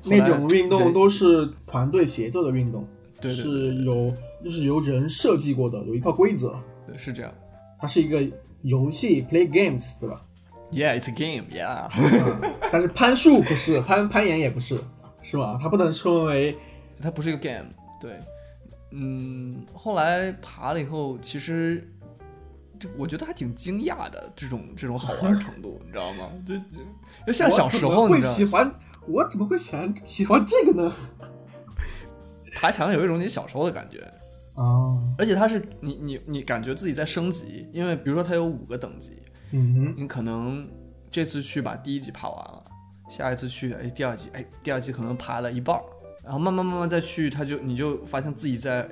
[0.03, 2.89] 那种运动都是团队协作的运动，
[3.21, 6.59] 对对对是有就是由人设计过的，有一套规则，
[6.91, 7.33] 对是这样。
[7.79, 8.21] 它是一个
[8.63, 10.21] 游戏，play games，对吧
[10.73, 11.49] ？Yeah, it's a game.
[11.49, 14.79] Yeah，嗯但是攀树不是，攀攀岩也不是，
[15.23, 15.59] 是吧？
[15.61, 16.57] 它不能称为
[17.01, 17.67] 它不是一个 game，
[18.01, 18.21] 对，
[18.91, 21.89] 嗯，后来爬了以后，其实
[22.79, 26.29] 这我觉得还挺惊讶的，这种这种好玩程度，你知道吗？
[26.47, 26.55] 就
[27.27, 28.71] 就像小时候，我你喜欢，
[29.07, 30.93] 我怎么会喜欢喜欢这个呢？
[32.55, 34.07] 爬墙有一种你小时候的感觉，
[34.57, 40.69] 哦，而且它是你你你感觉自己在升级，因为比如说它有五个等级，嗯哼，你可能
[41.11, 42.65] 这次去把第一级爬完了，
[43.09, 45.83] 下一次去哎第二级哎第二级可能爬了一半儿，
[46.25, 48.89] 然后慢慢慢慢再去，他就你就发现自己在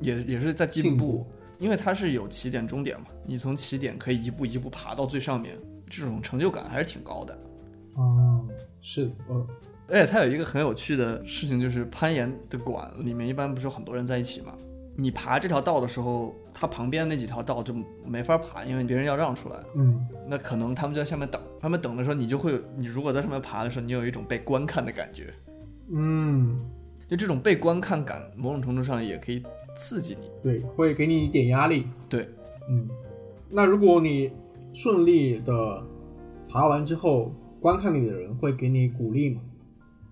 [0.00, 1.26] 也也是在进步进步，
[1.58, 7.38] 因为它是有起点终点嘛，你从起点可以一步一步爬到最上面，这种成就感还是挺高的。
[7.96, 8.46] 哦，
[8.80, 9.46] 是，呃，
[9.88, 14.54] 而且它有一个很有趣的事情，就是攀岩的馆里面一般不是有很多人在一起嘛？
[14.94, 17.74] 你爬这条道的时候，它旁边那几条道就
[18.04, 19.56] 没法爬，因为别人要让出来。
[19.74, 25.32] 嗯，那可能他们就在下面等，他们等的时候，你就会，你如果在上面爬的时候，你有一种被观看的感觉，
[25.90, 26.60] 嗯，
[27.08, 29.42] 就这种被观看感，某种程度上也可以
[29.74, 30.30] 刺激你。
[30.42, 31.86] 对，会给你一点压力。
[32.08, 32.28] 对，
[32.68, 32.88] 嗯，
[33.48, 34.30] 那如果你
[34.74, 35.82] 顺利的
[36.48, 39.40] 爬完之后，观看你的人会给你鼓励吗？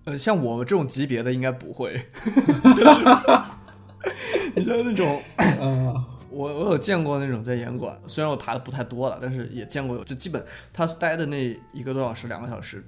[0.05, 2.01] 呃，像我们这种级别的应该不会。
[4.55, 12.83] 你像那种， 啊，我我有见过那种在岩馆，虽然我爬的不太多了，但是也见过有，就基本他待的那一个多小时、两个小时，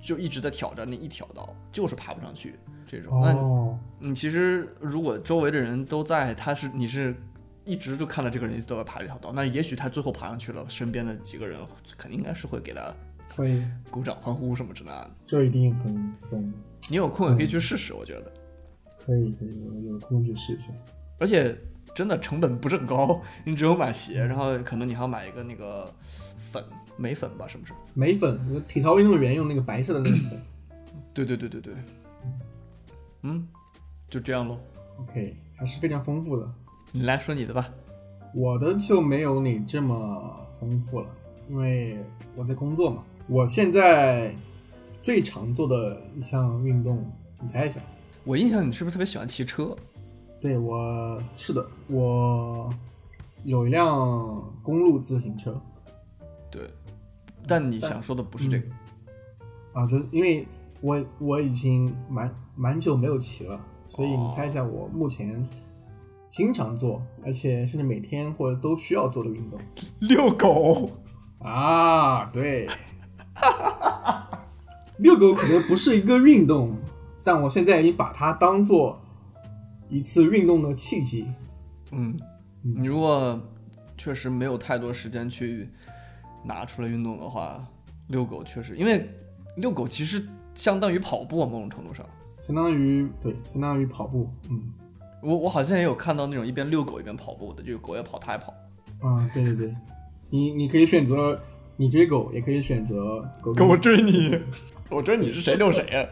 [0.00, 2.54] 就一直在挑战那一条道，就是爬不上去
[2.90, 3.20] 这种。
[3.20, 7.14] 那哦，你其实如果周围的人都在，他是你是
[7.64, 11.58] 一直就看到这个人一直都在爬这条道，那也许他最后爬上去了，身边的几个人
[11.96, 12.92] 肯定应该是会给他
[13.36, 15.10] 会，鼓掌欢呼什么之类的。
[15.26, 16.54] 这一定很很
[16.90, 18.32] 你有空也可以去试试，我觉得。
[19.08, 20.70] 可以，可以，我有空去试一下。
[21.18, 21.56] 而且
[21.94, 25.90] 真的成本不是很高，你只有买鞋，然后可能你还要买一个那个
[26.36, 26.62] 粉
[26.98, 27.72] 眉粉吧，是不是？
[27.94, 30.42] 眉粉，体操运动员用那个白色的那个粉。
[31.14, 31.74] 对对对对对，
[33.22, 33.48] 嗯，
[34.10, 34.58] 就这样喽。
[34.98, 36.46] OK，还是非常丰富的。
[36.92, 37.72] 你来说你的吧。
[38.34, 41.08] 我的就没有你这么丰富了，
[41.48, 41.98] 因为
[42.36, 43.02] 我在工作嘛。
[43.26, 44.34] 我现在
[45.02, 47.80] 最常做的一项运动，你猜一下？
[48.28, 49.74] 我印象你是不是特别喜欢骑车？
[50.38, 52.68] 对我是的，我
[53.42, 55.58] 有一辆公路自行车
[56.50, 56.68] 对，
[57.46, 58.68] 但你想说的不是这个。
[59.72, 60.46] 啊，就因为
[60.82, 65.48] 我我已经蛮蛮久没有骑了，所以你猜一下我目前
[66.30, 69.58] 经常做，而且甚至每天或者都需要做的运动
[70.00, 70.90] 遛狗。
[71.38, 72.26] 啊？
[72.26, 72.68] 对，
[74.98, 76.76] 遛狗可能不是一个运动，
[77.28, 78.98] 但我现在已经把它当做
[79.90, 81.26] 一次运动的契机。
[81.92, 82.16] 嗯，
[82.62, 83.38] 你如果
[83.98, 85.68] 确实没有太多时间去
[86.42, 87.62] 拿出来运动的话，
[88.06, 89.06] 遛狗确实，因为
[89.56, 92.06] 遛狗其实相当于跑步，某种程度上。
[92.40, 94.72] 相当于对，相当于跑步，嗯，
[95.22, 98.54] 我我好像也有看到那种一边遛狗一边跑步的，就是狗也跑，它也跑。
[99.06, 99.74] 啊，对对对，
[100.30, 101.38] 你你可以选择
[101.76, 104.34] 你追狗，也可以选择狗狗追你，
[104.88, 106.08] 我追你是谁遛谁啊？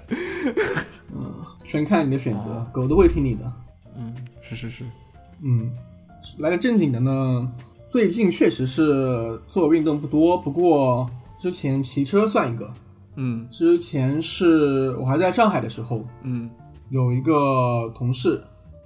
[1.64, 3.52] 全看你的选择，狗都会听你的。
[3.96, 4.85] 嗯，是是是，
[5.42, 5.70] 嗯，
[6.38, 7.52] 来个正经的呢，
[7.88, 12.70] 最近确实是做运动不多，不过之前骑车算一个。
[13.16, 13.46] 嗯。
[13.50, 16.50] 之前是我还在上海的时候，嗯。
[16.88, 18.44] 有一个同事，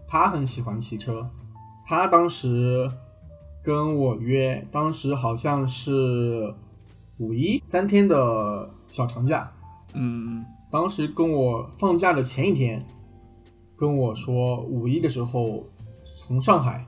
[0.09, 1.29] 他很喜欢骑车，
[1.85, 2.91] 他当时
[3.63, 6.55] 跟我约，当时好像是
[7.19, 9.53] 五一三天的小长假，
[9.93, 12.87] 嗯当时跟我放假的前一天，
[13.77, 15.67] 跟我说五一的时候
[16.05, 16.87] 从上海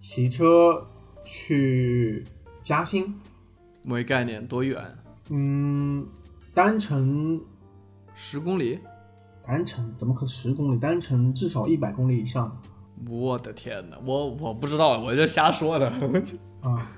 [0.00, 0.86] 骑车
[1.24, 2.24] 去
[2.62, 3.14] 嘉兴，
[3.82, 4.82] 没概念，多远？
[5.30, 6.06] 嗯，
[6.52, 7.40] 单程
[8.14, 8.78] 十公里？
[9.42, 10.78] 单程怎么可十公里？
[10.78, 12.60] 单程至少一百公里以上
[13.08, 15.88] 我的天哪，我我不知道，我就瞎说的。
[16.62, 16.90] 啊！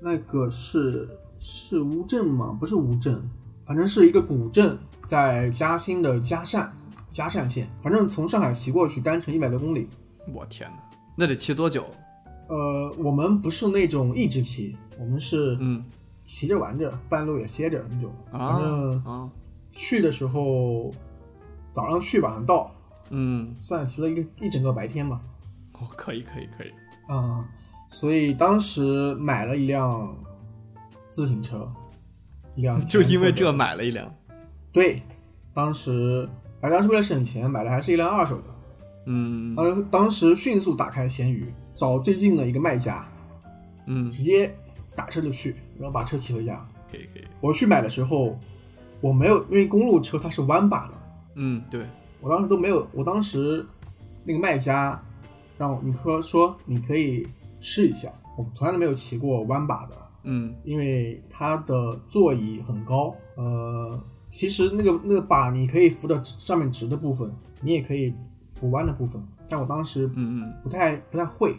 [0.00, 1.08] 那个是
[1.40, 2.56] 是乌镇吗？
[2.60, 3.20] 不是乌镇，
[3.64, 6.72] 反正是一个古镇，在嘉兴的嘉善
[7.10, 7.68] 嘉善县。
[7.82, 9.88] 反正从上海骑过去，单程一百多公里。
[10.32, 10.76] 我天哪，
[11.16, 11.86] 那得骑多久？
[12.48, 15.84] 呃，我们不是那种一直骑，我们是嗯
[16.24, 18.12] 骑着玩着，半路也歇着那种。
[18.30, 19.30] 反啊正啊
[19.70, 20.92] 去的时候
[21.72, 22.70] 早上去，晚上到，
[23.10, 25.20] 嗯，算骑了一个一整个白天吧。
[25.72, 26.72] 哦，可以可以可以。
[27.06, 27.46] 啊、
[27.88, 30.16] 所以当时买了一辆
[31.10, 31.70] 自行车，
[32.54, 34.10] 一辆 就因为这买了一辆。
[34.74, 35.00] 对，
[35.54, 36.28] 当时
[36.60, 38.44] 而当时为了省钱，买的还是一辆二手的。
[39.06, 43.06] 嗯当当时迅速打开闲鱼，找最近的一个卖家，
[43.86, 44.52] 嗯，直接
[44.96, 46.66] 打车就去，然后把车骑回家。
[46.90, 47.24] 可以可以。
[47.40, 48.38] 我去买的时候，
[49.00, 50.94] 我没有，因为公路车它是弯把的，
[51.36, 51.86] 嗯，对，
[52.20, 53.64] 我当时都没有，我当时
[54.24, 55.00] 那个卖家
[55.56, 57.26] 让我你说说你可以
[57.60, 64.02] 试一下，我从来都没有骑过弯把的，嗯因为它的座椅很高，呃，
[64.34, 67.30] 其实那个那个把你可以扶的上面直的部分，
[67.62, 68.12] 你也可以
[68.50, 71.54] 扶弯的部分，但我当时嗯嗯不太不太会，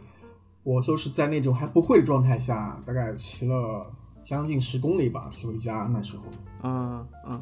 [0.62, 3.90] 我就是在那种还不会的状态下，大概骑了
[4.26, 6.24] 将近十公里吧，骑回家那时候。
[6.64, 7.42] 嗯嗯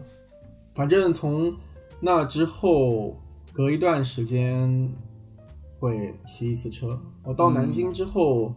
[0.75, 1.51] 反正从
[1.99, 3.19] 那之后，
[3.51, 4.87] 隔一段时间
[5.79, 7.01] 会骑一次车。
[7.23, 8.53] 我到南京之后，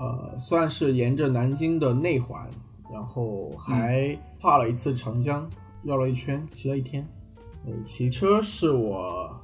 [0.00, 2.50] 呃，算是沿着南京的内环，
[2.92, 5.48] 然后还跨了一次长江，
[5.84, 7.06] 绕了一圈，骑了一天。
[7.66, 9.40] 呃，骑车是我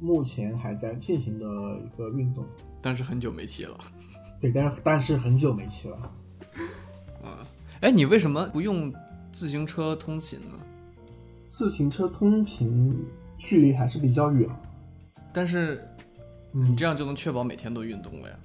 [0.00, 2.44] 目前还在进行的一个运动。
[2.80, 3.78] 但是很久没骑了。
[4.40, 6.12] 对，但是但是很久没骑了。
[7.80, 8.92] 哎，你为什么不用
[9.32, 10.58] 自行车通勤呢？
[11.46, 13.06] 自行车通勤
[13.38, 14.48] 距离还是比较远。
[15.32, 15.86] 但是
[16.52, 18.38] 嗯你这样就能确保每天都运动了呀。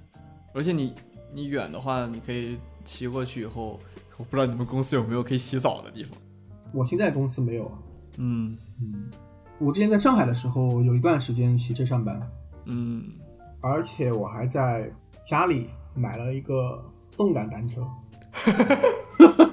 [0.53, 0.95] 而且你
[1.33, 3.79] 你远的话，你可以骑过去以后，
[4.17, 6.17] 我不知道你们公司有没有可以洗澡的地方。
[6.75, 7.71] 我现在公司没有。
[8.17, 9.05] 嗯嗯，
[9.59, 12.19] 我之前在上海的时候，有一段时间骑车上班，
[12.65, 13.03] 嗯，
[13.61, 14.91] 而且我还在
[15.25, 16.83] 家里买了一个
[17.15, 17.87] 动感单车。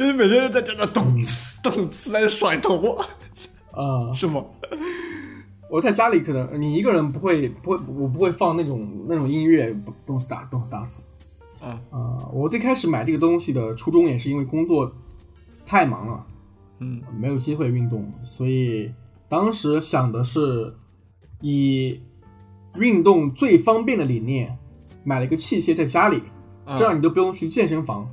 [0.00, 2.96] 因为每天在家那动次动次在那甩头，
[3.72, 4.42] 啊、 是吗？
[5.68, 9.70] 我在家里可能你一个人不会不会，我不会放那种那种音乐
[10.06, 11.04] ，don't start don't start。
[11.60, 14.92] 啊啊、我最开始买这个东西的初衷也是因为工作
[15.64, 16.26] 太忙了，
[16.80, 17.02] 嗯。
[17.18, 18.92] 没有机会运动，所以
[19.28, 20.74] 当时想的是
[21.40, 22.00] 以
[22.76, 24.58] 运动最方便的理念，
[25.04, 26.22] 买了一个器械在家里，
[26.64, 28.08] 啊这样你都不用去健身房。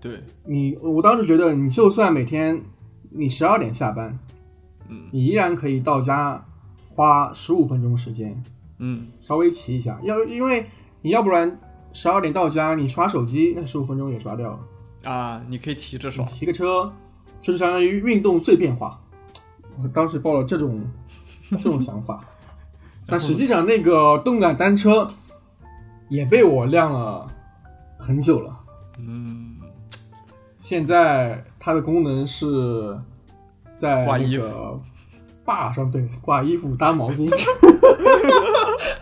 [0.00, 2.60] 对，你我当时觉得，你就算每天
[3.10, 4.18] 你十二点下班，
[4.88, 5.02] 嗯。
[5.10, 6.44] 你依然可以到家
[6.88, 8.42] 花十五分钟时间
[8.78, 9.08] 嗯。
[9.20, 10.66] 稍微骑一下，要因为
[11.02, 11.60] 你要不然
[11.92, 14.60] 十二点到家，你刷手机那十五分钟也刷掉了。
[15.04, 16.26] 啊，你可以骑着你爽。
[16.26, 16.92] 骑个车
[17.40, 19.00] 就是相当于运动碎片化。
[19.82, 20.86] 我当时抱了这种
[21.50, 22.22] 这种想法，
[23.06, 25.08] 但实际上那个动感单车
[26.08, 27.26] 也被我晾了
[27.98, 28.60] 很久了。
[28.98, 29.56] 嗯，
[30.58, 33.00] 现在它的功能是
[33.78, 34.80] 在挂衣那个
[35.44, 37.26] 把上，对，挂衣服、搭毛巾。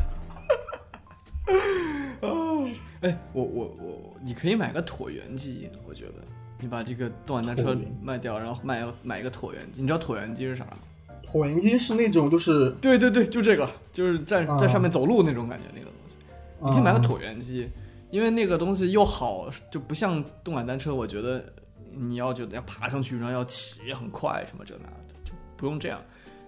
[3.00, 6.14] 哎，我我我，你可以买个椭圆机，我觉得
[6.60, 9.80] 你把这个动感单车卖掉，然后买买一个椭圆机。
[9.80, 10.78] 你知道椭圆机是啥吗？
[11.22, 16.16] 椭圆机是那种就是对对对，就这个，就是在啊在上面走路那种感觉，那个东西。
[16.60, 17.68] 你可以买个啊椭圆机，
[18.10, 21.44] 因为那个东西又好，就不像动感单车，我觉得
[21.92, 26.00] 你要觉得要爬上去，然后要骑很快什么这那的，就不用这样。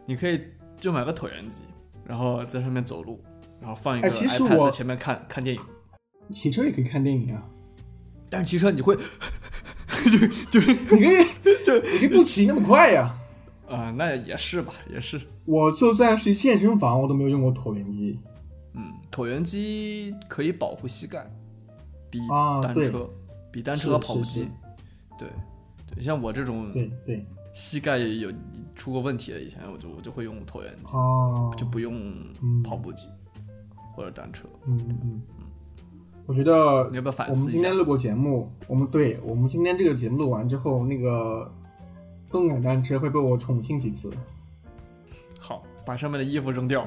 [0.05, 0.41] 你可以
[0.81, 1.63] 就买个椭圆机，
[2.05, 3.21] 然后在上面走路，
[3.61, 5.63] 然后放一个 iPad 我在前面看看电影。
[6.31, 7.43] 骑车也可以看电影啊。
[8.29, 8.97] 但是骑车你会
[10.05, 11.27] 就就是你可以
[11.65, 13.17] 就你可以不骑那么快呀。
[13.69, 15.21] 啊、那也是吧，也是。
[15.45, 18.19] 我就算是健身房，我都没有用过椭圆机。
[18.75, 21.25] 嗯，椭圆机可以保护膝盖，
[22.11, 22.19] 比
[22.61, 23.09] 单车、
[23.53, 24.49] 比单车和跑步机。
[25.17, 25.29] 对
[25.95, 28.33] 对，像我这种对对，膝盖有
[28.75, 31.95] 出过问题的，以前我就我就会用椭圆机，哦，就不用
[32.43, 33.07] 嗯跑步机、
[33.95, 34.49] 或者单车。
[34.67, 35.23] 嗯嗯嗯。
[36.31, 37.75] 我觉得你要不要反我们今天？
[37.75, 41.51] 录过节目，我们对我们今天这个节目录完之后，那个
[42.31, 44.13] 动感单车会被我宠幸几次。
[45.41, 46.87] 好，把上面的衣服扔掉。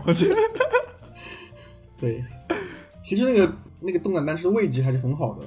[1.99, 2.23] 对，
[3.01, 5.41] 其实那个那个动感单车的位置还是很好的。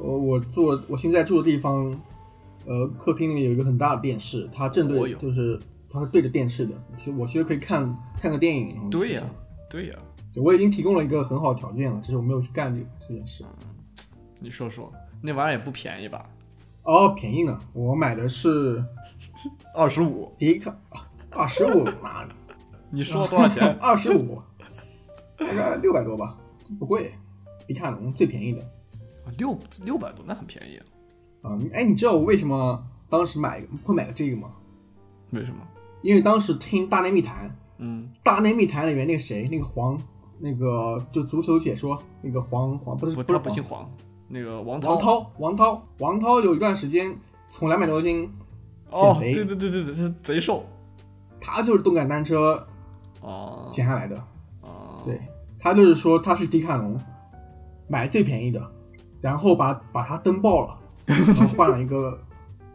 [0.00, 1.94] 呃，我坐我现在住的地方，
[2.64, 5.60] 呃，客厅里有一个很大的电视，它正对我就是
[5.90, 6.72] 它是对着电视的。
[6.96, 8.88] 其实我其实可以看看个电影。
[8.88, 9.22] 对呀、
[9.68, 13.44] 对呀、对我已经提供了一个很好的条件了，只是我没有去干这个这件事。
[14.40, 16.28] 你说说，那玩意儿也不便宜吧？
[16.84, 18.84] 哦，便宜呢，我买的是
[19.76, 20.32] 二十五。
[20.38, 20.76] 迪卡
[21.30, 22.34] 二十五，妈的，
[22.90, 23.72] 你说多少钱？
[23.80, 24.40] 二十五，
[25.36, 26.36] 大概六百多吧，
[26.78, 27.12] 不贵。
[27.66, 28.60] 迪卡侬最便宜的
[29.38, 30.84] 六六百多，那很便宜啊。
[31.42, 31.56] 啊！
[31.58, 34.50] 你哎，你知道我为什么当时买会买这个吗？
[35.30, 35.60] 为什么？
[36.02, 37.46] 因为当时听《大内密谈》，
[37.78, 39.96] 《嗯，大内密谈》里面那个谁，那个黄，
[40.44, 43.88] 那个就足球解说那个黄黄不是不，是不姓黄，
[44.26, 44.90] 那个王涛。
[44.90, 47.16] 王涛，王涛，王涛有一段时间
[47.48, 48.28] 从两百多斤
[48.90, 50.64] 哦，减肥对对对对对，他贼瘦。
[51.40, 52.66] 他就是动感单车
[53.20, 54.16] 哦减下来的。
[54.62, 55.20] 哦，对
[55.60, 57.00] 他就是说他去迪卡侬
[57.86, 58.60] 买最便宜的，
[59.20, 60.76] 然后把把它蹬爆了，
[61.06, 62.20] 然后换了一个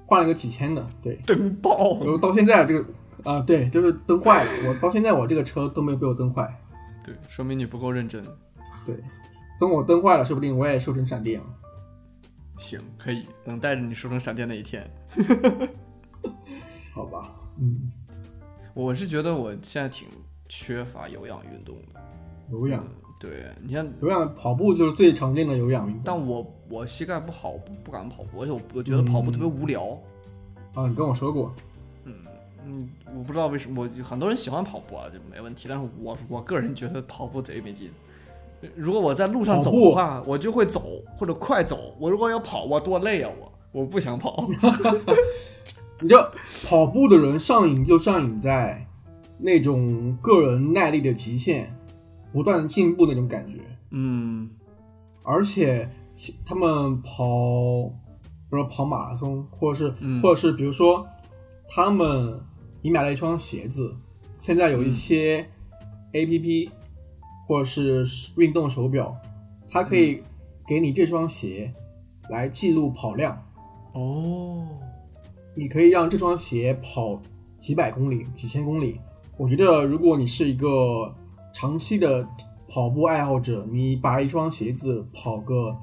[0.05, 2.85] 换了一个几千的，对， 蹬爆然后到现在这个
[3.29, 6.57] 啊，对，就是蹬坏了，我到现在我这个车都没有被我蹬坏。
[7.07, 8.21] 对，说明你不够认真。
[8.85, 9.01] 对，
[9.57, 11.45] 等我灯坏了，说不定我也瘦成闪电了。
[12.57, 14.85] 行，可以，等带着你瘦成闪电那一天。
[16.93, 17.89] 好吧，嗯，
[18.73, 20.09] 我是觉得我现在挺
[20.49, 22.01] 缺乏有氧运动的。
[22.51, 22.85] 有氧，
[23.21, 26.01] 对你像，有氧跑步就是最常见的有氧运动。
[26.03, 29.97] 但我我膝盖不好，不不敢跑步，而且我我觉得跑步特别无聊。
[30.73, 31.55] 啊，你跟我说过。
[32.67, 35.67] 嗯，我不知道为什么，我很多人喜欢跑步啊，就没问题。
[35.69, 37.89] 但是我我个人觉得跑步贼没劲。
[38.75, 41.95] 如果我在路上走的话，我就会走或者快走。
[41.99, 43.31] 我如果要跑，我多累啊！
[43.39, 44.43] 我我不想跑。
[46.01, 46.31] 你知道，
[46.67, 48.85] 跑步的人上瘾就上瘾在
[49.37, 51.71] 那种个人耐力的极限，
[52.33, 53.59] 不断进步那种感觉。
[53.91, 54.49] 嗯，
[55.23, 55.89] 而且
[56.43, 57.83] 他们跑，
[58.49, 61.05] 比如说跑马拉松，或者是，嗯或者是比如说
[61.67, 62.39] 他们，
[62.87, 63.93] 你买了一双鞋子，
[64.39, 65.45] 现在有一些
[66.13, 66.71] A P P、
[67.45, 69.13] 或者是运动手表，
[69.69, 70.23] 它可以
[70.65, 71.73] 给你这双鞋
[72.29, 73.45] 来记录跑量。
[73.91, 74.65] 哦，
[75.53, 77.21] 你可以让这双鞋跑
[77.59, 79.01] 几百公里、几千公里。
[79.35, 81.13] 我觉得，如果你是一个
[81.53, 82.25] 长期的
[82.69, 85.75] 跑步爱好者，你把一双鞋子跑个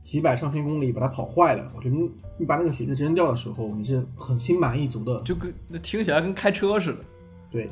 [0.00, 1.96] 几百上千公里，把它跑坏了，我觉得
[2.38, 5.22] 你把那个鞋子扔掉的时候，你是很心满意足的。
[5.22, 6.98] 就跟那听起来跟开车似的。
[7.50, 7.70] 对，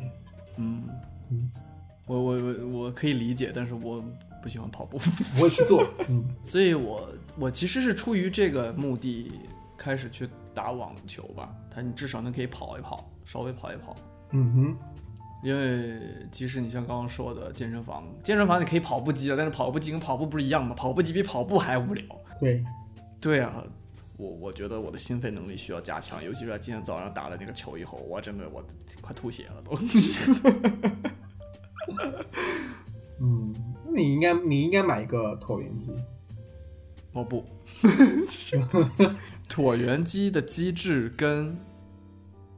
[0.56, 0.84] 嗯
[1.30, 1.50] 嗯，
[2.06, 4.02] 我我我我可以理解，但是我
[4.42, 4.98] 不喜欢跑步，
[5.34, 5.84] 不会去做。
[6.08, 7.08] 嗯， 所以我
[7.38, 9.32] 我其实是出于这个目的
[9.76, 11.54] 开始去打网球吧。
[11.70, 13.96] 它你至少能可以跑一跑，稍微跑一跑。
[14.32, 14.76] 嗯哼，
[15.42, 16.00] 因为
[16.30, 20.74] 即使你像刚刚说的健身房，健身房你可以跑步机啊，但是跑步机跟跑步不是一样吗？
[20.76, 22.04] 跑步机比跑步还无聊。
[22.38, 22.64] 对，
[23.20, 23.64] 对啊，
[24.20, 28.62] 我我觉得我的心肺能力需要加强，尤其是在今天早上打了那个球以后，我真的我
[29.00, 29.78] 快吐血了都。
[33.18, 33.54] 嗯，
[33.86, 35.94] 那你应该你应该买一个椭圆机。
[37.12, 37.42] 哦不，
[39.48, 41.56] 椭圆机的机制跟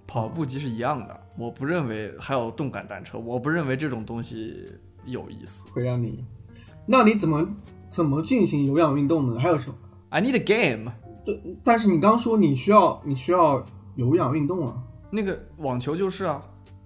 [0.06, 1.20] 跑步机是一样的。
[1.38, 4.68] 我不认为还有动感单车，我不认为这种东西
[5.04, 5.68] 有意思。
[5.70, 6.24] 会让你，
[6.86, 7.48] 那你怎么
[7.88, 9.40] 怎么进行有氧运动呢？
[9.40, 9.76] 还有什么
[10.10, 10.92] ？I need a game。
[11.62, 13.64] 但是你刚说你需要你需要
[13.96, 14.76] 有氧运动啊，
[15.10, 16.42] 那个网球就是啊，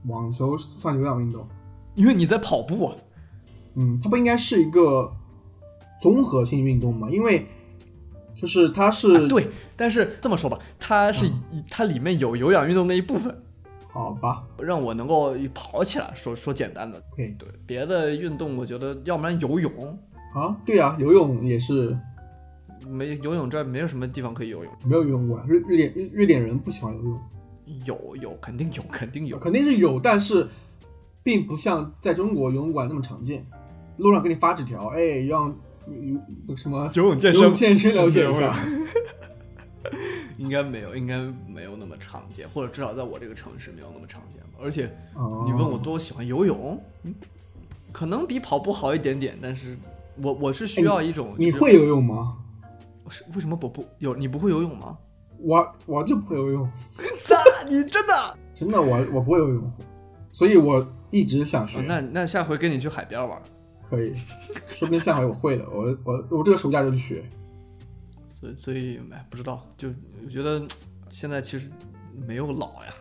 [0.07, 1.47] 网球算有氧运动。
[1.95, 2.97] 因为你在跑步啊。
[3.75, 5.13] 嗯，它不应该是一个
[6.01, 7.09] 综合性运动吗？
[7.11, 7.47] 因为
[8.35, 11.27] 就是它是、啊对，但是这么说吧，它是、
[11.71, 13.35] 它里面有有氧运动那一部分，
[13.91, 16.11] 好吧让我能够跑起来。
[16.15, 17.35] 说说简单的对
[17.67, 19.99] 别的运动，我觉得要不然游泳，
[20.35, 21.99] 啊，对啊，游泳也是
[22.89, 24.73] 没游泳这儿没有什么地方可以游泳。
[24.85, 27.21] 没有游泳馆，瑞瑞典瑞瑞典人不喜欢游泳，
[27.85, 30.47] 有有肯定有肯定有，肯定是有，但是
[31.23, 33.45] 并不像在中国游泳馆那么常见。
[33.97, 35.55] 路上给你发纸条，哎，让
[36.47, 38.55] 游什么游泳健游泳健身了解一下。
[40.37, 41.19] 应该没有，应该
[41.49, 44.59] 没有那么常见，或者至少在我这个城市没有那么常见吧。
[44.61, 47.15] 而且哦你问我多喜欢游泳，嗯
[47.91, 49.77] 可能比跑步好一点点，但是
[50.21, 52.37] 我我是需要一种、就是你会游泳吗？
[53.11, 54.99] 是为什么不不有你不会游泳吗？
[55.39, 56.71] 我我就不会游泳，
[57.27, 57.37] 咋？
[57.69, 58.39] 你真的？
[58.55, 59.73] 真的我我不会游泳，
[60.31, 61.79] 所以我一直想学。
[61.79, 63.41] 哦那那下回跟你去海边玩。
[63.89, 64.13] 可以，
[64.67, 67.25] 说不定下回我会的，我我我这个暑假就去学。
[68.29, 69.89] 所以所以哎，不知道，就
[70.25, 70.67] 我觉得
[71.11, 71.71] 现在其实
[72.27, 72.93] 没有老呀，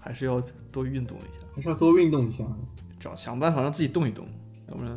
[0.00, 0.42] 还是要
[0.72, 2.44] 多运动一下，还是要多运动一下。
[2.98, 4.26] 找想办法让自己动一动，
[4.68, 4.92] 要不然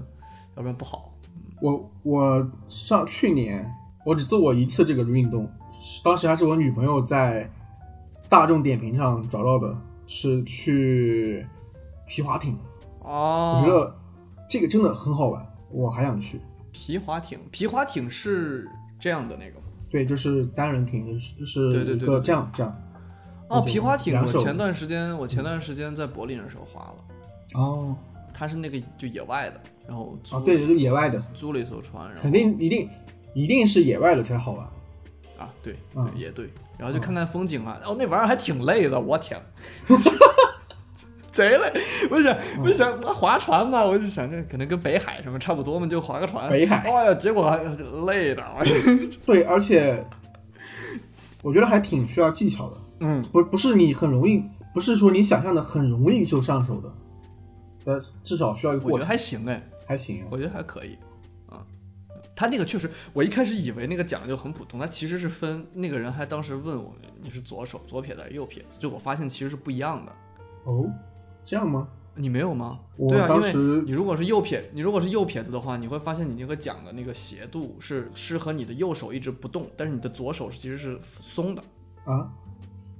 [0.56, 1.14] 要不然不好。
[1.62, 3.72] 我我上去年
[4.06, 5.50] 我只做过一次这个运动，
[6.04, 7.50] 当时还是我女朋友在
[8.28, 9.76] 大众点评上找到的，
[10.08, 11.45] 是去
[12.06, 12.58] 皮划艇。
[13.02, 13.95] 哦我觉得
[14.50, 16.39] 这个真的很好玩，我还想去。
[16.72, 18.70] 皮划艇，皮划艇是
[19.00, 19.66] 这样的那个吗？
[19.89, 22.82] 对，就是单人艇，就是就是对对对这样这样。
[23.47, 26.95] 哦，皮划艇，我前段时间我前段时间在柏林的时候划了，
[27.60, 27.95] 哦，
[28.32, 32.88] 它是那个就野外的，然后租、啊，对，就是野外的，租了一艘船，然后肯定一定
[33.34, 34.67] 一定是野外的才好玩。
[35.38, 35.75] 啊，对
[36.15, 39.41] 也对，然后就看看风景啊，哦，那玩意儿还挺累的，我天，
[41.32, 41.82] 贼累！
[42.09, 46.49] 我就想，我就想划船嘛，我就想这可能跟北海什么差不多嘛，就划个船。
[46.49, 47.63] 北海哎呀，结果还
[48.05, 48.43] 累的，
[49.25, 50.05] 对，而且
[51.41, 56.91] 我觉得还挺需要技巧的，嗯，不不是你很容易，不是说你想象的很容易就上手的，
[57.86, 60.27] 呃，至少需要一个我觉得，还行哎，还行啊。
[60.30, 61.07] 我觉得还可以啊。
[62.40, 70.16] 他那个确实，我一开始以为那个讲究很普通，他其实是分那个人还当时问我你是左手左撇子还是右撇子，就我发现其实是不一样的。
[70.64, 70.90] 哦，
[71.44, 71.86] 这样吗？
[72.16, 72.80] 你没有吗？
[72.96, 81.62] 我对啊，因为当时你如果是右撇，你如果是右撇子的话，你会发现你那个桨的那个斜度是适合你的右手一直不动，但是你的左手其实是松的。
[82.06, 82.32] 啊，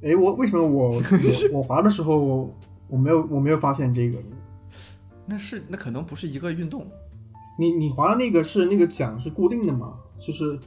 [0.04, 2.54] 哎，我为什么我 我我滑的时候
[2.90, 4.20] 我没有我没有发现这个？
[5.26, 6.86] 那是那可能不是一个运动，
[7.60, 9.94] 你你划的那个是那个桨是固定的吗？
[10.18, 10.58] 就是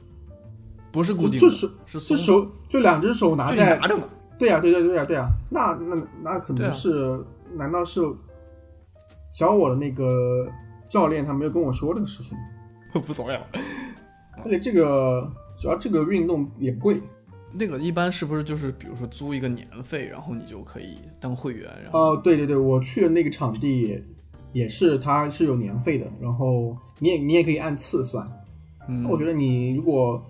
[0.91, 4.03] 不是固定的，就是是手就两只手拿在拿着嘛。
[4.37, 7.19] 对呀、对呀、对呀、对呀、那那那可对啊能是、
[7.55, 8.01] 难道是
[9.35, 10.47] 教我的那个
[10.87, 12.37] 教练他没有跟我说这个事情？
[13.07, 13.47] 无所谓了。
[14.43, 17.01] 而且这个主要这个运动也不贵，
[17.51, 24.03] 那个一般是不是就是比如说租一个年费，然后你就可以当会员，然后哦，对对对，我去的那个场地
[24.53, 28.25] 也也是，它是有年费的，然后你也你也可以按次算。
[28.87, 30.23] 嗯那我觉得你如果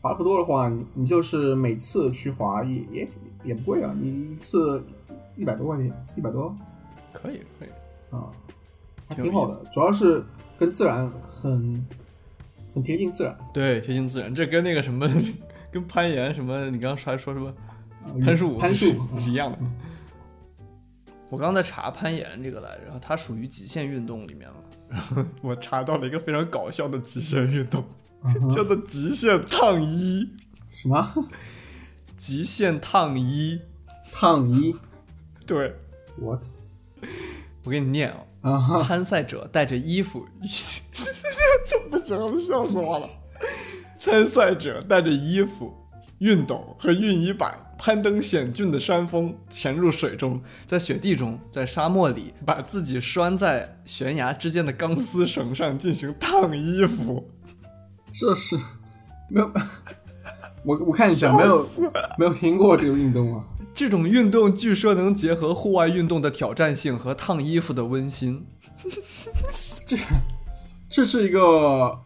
[0.00, 3.08] 划的不多的话，你你就是每次去划也也
[3.42, 4.84] 也不贵啊，你一次
[5.36, 6.54] 一百多块钱，一百多
[7.12, 7.68] 可以可以。
[8.10, 8.30] 啊，
[9.08, 9.62] 还挺好的。
[9.72, 10.24] 主要是
[10.58, 11.84] 跟自然很
[12.74, 13.36] 很贴近自然。
[13.52, 15.08] 对，贴近自然，这跟那个什么，
[15.72, 17.48] 跟攀岩什么，你刚还说什么
[18.04, 18.86] 啊攀树攀树
[19.16, 19.58] 是 是一样的。
[21.34, 24.54] 我刚刚在查攀岩这个来着，然后它属于极限运动里面了。
[24.88, 27.84] 然 后我查到了一个非常搞笑的极限运动，
[28.24, 30.28] 嗯叫做极限烫衣。
[30.70, 31.12] 什么
[32.16, 33.60] 极限烫衣，
[34.12, 34.76] 烫衣
[35.44, 35.74] 对
[36.20, 36.44] ？What？
[37.64, 40.24] 我给你念啊、啊哈，参赛者带着衣服，
[41.66, 43.06] 这不行了，笑死我了。
[43.98, 45.74] 参赛者带着衣服、
[46.20, 57.30] 熨斗和熨衣板，攀登险峻的山峰，潜入水中，在雪地中，在沙漠里，把自己拴在悬崖之间的钢丝绳上进行烫衣服。
[58.12, 58.56] 这是
[59.28, 59.50] 没有。
[60.64, 61.66] 我我看一下没有
[62.16, 63.44] 没有听过这个运动啊？
[63.74, 68.46] 这种运动据说能结合户外运动的挑战性和烫衣服的温馨。
[69.84, 69.96] 这
[70.88, 71.98] 这是一个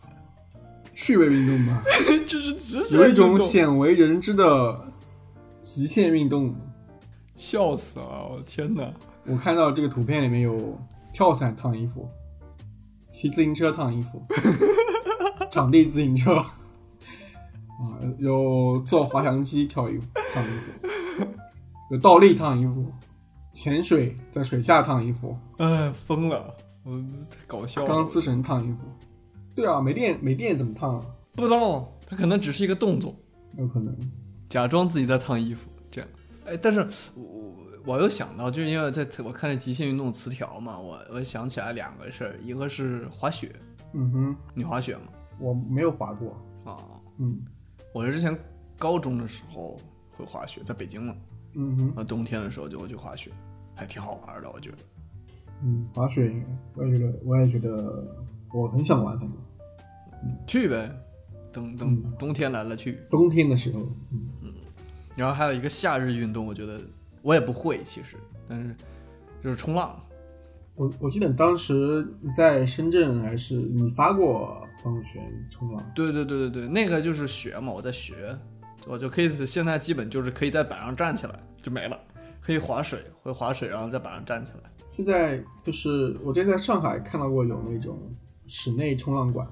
[0.92, 1.84] 趣味运动吧？
[2.26, 4.90] 这是极限有一种鲜为人知的
[5.68, 6.54] 极限运动。
[7.34, 8.28] 笑死了！
[8.32, 8.92] 我天哪！
[9.24, 10.76] 我看到这个图片里面有
[11.12, 12.08] 跳伞烫衣服，
[13.12, 14.20] 骑自行车烫衣服，
[15.48, 16.48] 场地自行车，啊，
[18.18, 20.72] 有坐滑翔机跳衣服烫衣服，
[21.92, 22.90] 有倒立烫衣服，
[23.52, 26.52] 潜水在水下烫衣服，哎，疯了！
[26.82, 26.90] 我
[27.30, 27.86] 太搞笑了。
[27.86, 28.78] 钢丝绳烫衣服。
[29.54, 31.06] 对啊，没电没电怎么烫啊？
[31.36, 33.14] 不知道，它可能只是一个动作，
[33.58, 33.96] 有可能。
[34.48, 36.10] 假装自己在烫衣服，这样。
[36.46, 36.80] 哎，但是
[37.14, 43.54] 我我又想到，就是因为在我看这极限运动词条嘛，我我想起来两个事儿，一个是滑雪，
[43.92, 45.02] 嗯哼，你滑雪吗？
[45.38, 46.36] 我没有滑过。
[46.64, 46.76] 啊，
[47.18, 47.40] 嗯
[47.94, 48.36] 我是之前
[48.78, 49.78] 高中的时候
[50.10, 51.14] 会滑雪，在北京嘛，
[51.54, 53.30] 嗯哼那冬天的时候就会去滑雪，
[53.74, 54.78] 还挺好玩的，我觉得。
[55.62, 56.32] 嗯，滑雪
[56.74, 58.06] 我也觉得我也觉得
[58.52, 59.38] 我很想玩，反正
[60.46, 60.90] 去呗，
[61.52, 63.00] 等等嗯冬天来了去。
[63.10, 63.80] 冬天的时候，
[64.12, 64.28] 嗯
[65.18, 66.80] 然后还有一个夏日运动，我觉得
[67.22, 68.16] 我也不会，其实，
[68.48, 68.74] 但是
[69.42, 70.00] 就是冲浪。
[70.76, 78.38] 我我记得当时你在深圳还是你发过朋友圈冲浪，对对对对对，那个就是学嘛，我在学，
[78.86, 81.98] 我就可以现在基本就是可以在板上站起来就没了，
[82.40, 84.70] 可以划水，会划水，然后在板上站起来。
[84.88, 87.98] 现在就是我之前在上海看到过有那种
[88.46, 89.46] 室内冲浪馆、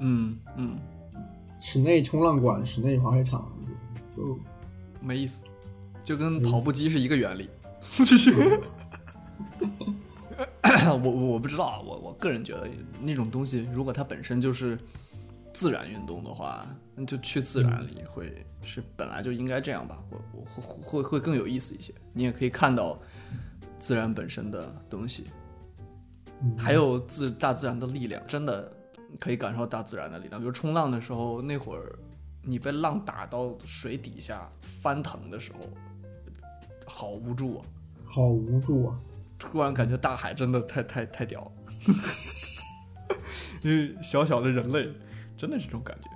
[0.00, 0.78] 嗯嗯，
[1.60, 3.50] 室内冲浪馆、室内滑雪场，
[4.16, 4.38] 就
[5.02, 5.42] 没意思，
[6.04, 7.50] 就跟跑步机是一个原理。
[10.84, 12.68] 我我我不知道啊，我我个人觉得
[13.00, 14.78] 那种东西，如果它本身就是
[15.52, 20.02] 自然运动的话，那就去自然里会是本来就应该这样吧。
[20.10, 22.98] 我我会会会更有意思一些，你也可以看到
[23.78, 25.26] 自然本身的东西，
[26.42, 28.72] 嗯还有自大自然的力量，真的
[29.18, 30.40] 可以感受到大自然的力量。
[30.40, 31.98] 比如冲浪的时候，那会儿
[32.42, 35.60] 你被浪打到水底下翻腾的时候，
[36.86, 37.64] 好无助啊！
[38.04, 38.98] 好无助啊！
[39.38, 41.52] 突然感觉大海真的太太太屌了，
[43.62, 44.86] 因为小小的人类
[45.36, 46.08] 真的是这种感觉。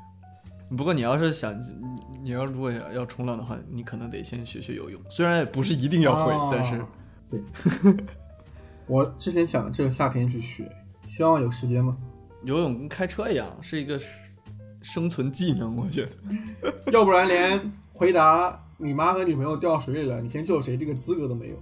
[0.77, 6.85] 不过你要是想，你你要如果要要冲浪的话，你可能得先学学游泳，虽然也不是一定要会，哦但是
[7.31, 7.41] 对，
[8.87, 10.71] 我之前想这个夏天去学，
[11.07, 11.97] 希望有时间吗。
[12.45, 13.99] 游泳跟开车一样，是一个
[14.87, 16.13] 生存技能， 我觉得。
[16.93, 21.57] 要不然连回答你妈和女朋友掉水里了，你先救谁这个资格都没有。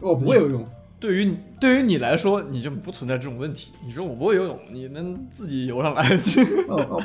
[0.00, 0.64] 我不会游泳，
[1.00, 3.72] 对于你对于你来说，你就不存在这种问题。
[3.84, 6.08] 你说我不会游泳，你能自己游上来，
[6.68, 7.02] 哦哦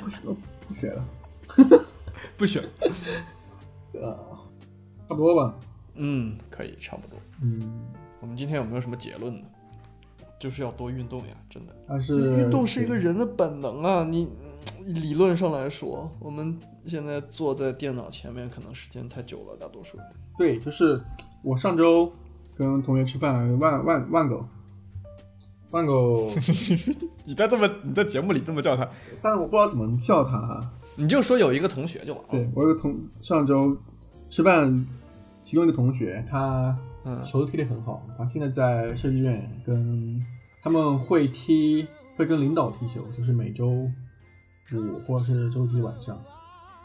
[0.67, 1.05] 不学了
[1.57, 1.85] 不学了，
[2.37, 2.63] 不选。
[3.93, 4.17] 呃，
[5.09, 5.55] 差不多吧。
[5.95, 7.17] 嗯，可以，差不多。
[7.41, 7.59] 嗯，
[8.19, 9.47] 我们今天有没有什么结论呢？
[10.39, 11.75] 就是要多运动呀，真的。
[11.87, 14.27] 但是运动是一个人的本能啊，你
[14.87, 19.97] 理论上来说，我们现在坐在电脑前面，可能时间太久了，大多数。
[20.37, 21.01] 对，就是
[21.43, 22.11] 我上周
[22.55, 24.45] 跟同学吃饭，万万万狗，
[25.71, 26.31] 万狗，
[27.25, 28.89] 你在这么你在节目里这么叫他，
[29.21, 30.73] 但我不知道怎么叫他啊。
[30.95, 32.29] 你就说有一个同学就完了。
[32.31, 33.75] 对我有个同上周
[34.29, 34.85] 吃饭，
[35.41, 40.19] 其中一个同学他嗯球踢得很好，他现在在设计院跟
[40.61, 43.89] 他们会踢，会跟领导踢球，就是每周
[44.79, 46.21] 五或者是周几晚上，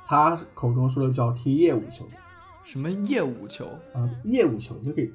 [0.07, 2.07] 他口中说的叫踢业务球
[2.65, 3.67] 什么业务球？
[3.93, 5.13] 啊，业务球就给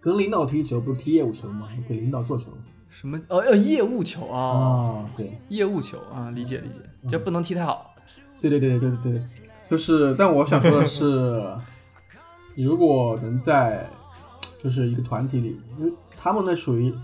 [0.00, 1.68] 跟领导踢球，不是踢业务球吗？
[1.88, 2.50] 给领导做球
[2.88, 4.38] 什么呃呃业务球啊？
[4.38, 5.38] 哦，对。
[5.48, 7.94] 业务球啊，理解理解，就不能踢太好。
[8.40, 9.22] 对对对对对对对，
[9.66, 11.56] 就是，但我想说的是，
[12.54, 13.88] 你如果能在
[14.62, 16.94] 就是一个团体里，因为他们那属于，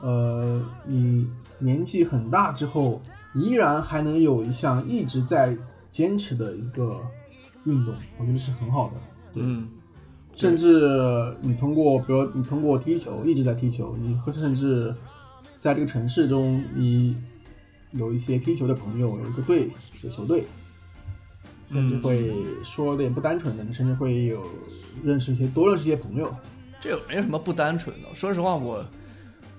[0.00, 1.26] 呃，你
[1.58, 3.00] 年纪很大之后，
[3.34, 5.56] 依然还能有一项一直在
[5.90, 7.00] 坚持的一个
[7.64, 8.94] 运动，我觉得是很好的。
[9.34, 9.68] 嗯，
[10.34, 14.94] 甚至你通过，比如你通过踢球一直在踢球，你甚至
[15.56, 17.16] 在这个城市中，你
[17.92, 19.70] 有一些踢球的朋友，有一个队，
[20.02, 20.44] 有球队，
[21.68, 22.32] 甚至会
[22.62, 24.44] 说的也不单纯的，你甚至会有
[25.02, 26.32] 认识一些多认识一些朋友。
[26.80, 28.14] 这个没什么不单纯的。
[28.14, 28.84] 说实话，我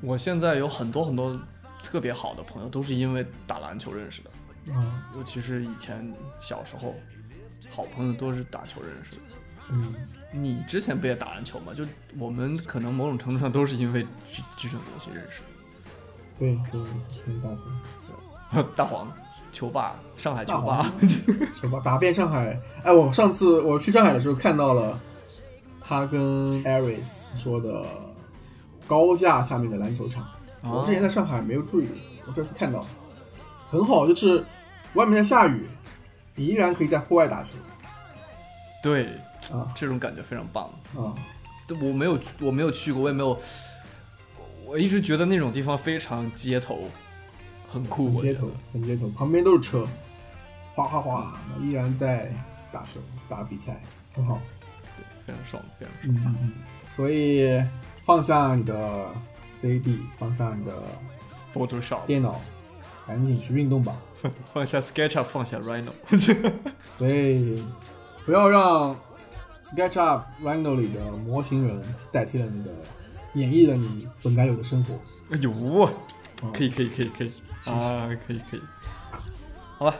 [0.02, 1.40] 我现在有很多很多
[1.86, 4.74] 特别好的朋友，都是因为打篮球认识的。
[4.74, 6.12] 啊，尤其是以前
[6.42, 6.96] 小时候，
[7.70, 9.22] 好朋友都是打球认识的。
[9.70, 9.94] 嗯，
[10.32, 11.72] 你之前不也打篮球吗？
[11.74, 11.86] 就
[12.18, 14.02] 我们可能某种程度上都是因为
[14.34, 15.42] 这这种东西认识
[16.38, 16.82] 对对，
[17.24, 19.14] 很大黄，大黄，
[19.52, 20.92] 球霸，上海球霸
[21.54, 22.60] 球霸打遍上海。
[22.84, 25.00] 哎，我上次我去上海的时候看到了
[25.80, 27.86] 他跟 Aris 说的
[28.86, 30.28] 高架下面的篮球场。
[30.66, 31.88] 我之前在上海没有注意，
[32.28, 32.86] 我这次看到了，
[33.68, 34.44] 很好，就是
[34.94, 35.68] 外面在下雨，
[36.36, 37.52] 你依然可以在户外打球
[38.82, 39.08] 对，
[39.52, 40.66] 啊这种感觉非常棒。
[40.96, 41.14] 啊！
[41.82, 43.40] 我没有，我没有去过，我也没有，
[44.66, 46.84] 我一直觉得那种地方非常街头，
[47.68, 48.22] 很酷。
[48.22, 49.88] 街头，很街头，旁边都是车，
[50.74, 52.32] 哗哗哗，依然在
[52.72, 53.82] 打球打比赛，
[54.14, 54.40] 很好。
[54.96, 56.16] 对非常爽，非常爽。
[56.28, 56.54] 嗯嗯，
[56.88, 57.60] 所以
[58.06, 59.08] 放下你的
[59.56, 60.74] CD，放下你的
[61.54, 62.42] Photoshop，电脑，
[63.08, 63.96] 赶紧去运动吧。
[64.46, 65.92] 放下 SketchUp，放下 Rhino。
[67.00, 67.64] 对，
[68.26, 68.96] 不要让
[69.62, 71.82] SketchUp Rhino 里的模型人
[72.12, 72.72] 代替了你的，
[73.34, 74.96] 演绎了你本该有的生活。
[75.32, 75.90] 哎呦，
[76.54, 77.32] 可以可以可以可以
[77.66, 78.62] 啊，可以可以。
[79.78, 79.96] 好吧，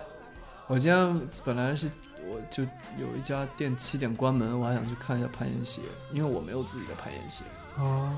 [0.68, 1.90] 我今天本来是
[2.28, 2.64] 我就
[2.98, 5.82] 有一家店七点关门，我还想去看一下攀岩鞋，
[6.12, 7.44] 因为我没有自己的攀岩鞋。
[7.78, 8.16] 啊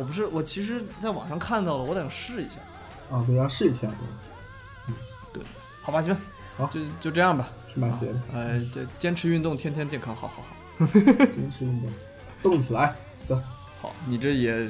[0.00, 2.56] 我不是，我其实在网上看到了，我想试一下。
[3.14, 3.86] 啊，对，要试一下，
[4.88, 4.94] 嗯
[5.30, 5.42] 对，
[5.82, 6.16] 好吧，行，
[6.56, 7.50] 好就就这样吧。
[7.72, 10.86] 去买鞋的，呃，这坚持运动，天天健康，好好好。
[10.96, 11.92] 坚持运动，
[12.42, 12.94] 动起来。
[13.28, 13.38] 走，
[13.82, 14.66] 好，你这也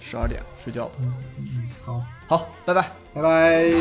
[0.00, 0.94] 十二点睡觉吧。
[0.98, 2.90] 嗯嗯嗯，好，好，拜拜。
[3.14, 3.72] 拜拜。